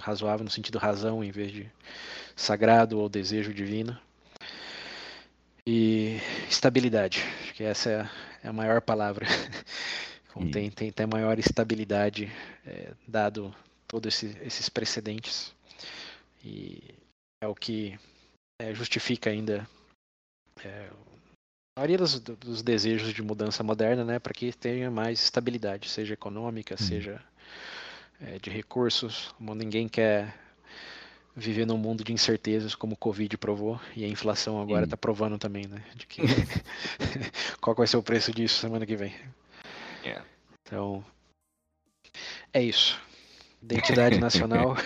[0.00, 1.70] razoável no sentido razão em vez de
[2.34, 3.98] sagrado ou desejo divino.
[5.66, 8.10] E estabilidade, acho que essa é a,
[8.44, 9.26] é a maior palavra.
[10.52, 12.30] tem, tem, tem maior estabilidade,
[12.64, 13.54] é, dado
[13.88, 15.54] todos esse, esses precedentes.
[16.44, 16.94] E
[17.42, 17.98] é o que
[18.60, 19.68] é, justifica ainda
[20.64, 20.88] é,
[21.76, 26.14] a maioria dos, dos, desejos de mudança moderna, né, para que tenha mais estabilidade, seja
[26.14, 26.86] econômica, uhum.
[26.86, 27.22] seja
[28.20, 29.34] é, de recursos.
[29.40, 30.34] Ninguém quer
[31.34, 35.38] viver num mundo de incertezas, como o Covid provou, e a inflação agora está provando
[35.38, 35.82] também, né?
[35.94, 36.22] De que
[37.60, 39.14] qual vai ser o preço disso semana que vem.
[40.02, 40.24] Yeah.
[40.62, 41.04] Então,
[42.52, 42.98] é isso.
[43.62, 44.76] Identidade nacional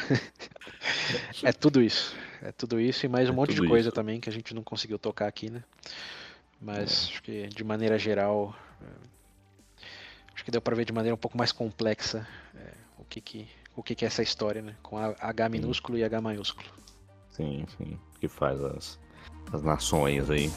[1.44, 2.16] é tudo isso.
[2.42, 3.94] É tudo isso e mais um É monte de coisa isso.
[3.94, 5.62] também que a gente não conseguiu tocar aqui, né?
[6.60, 9.84] Mas acho que de maneira geral, é,
[10.34, 12.72] acho que deu para ver de maneira um pouco mais complexa é,
[13.10, 14.74] que que o que que é essa história, né?
[14.82, 16.68] Com a- H minúsculo e H maiúsculo.
[17.30, 17.98] Sim, sim.
[18.20, 18.98] Que faz as,
[19.52, 20.50] as nações aí.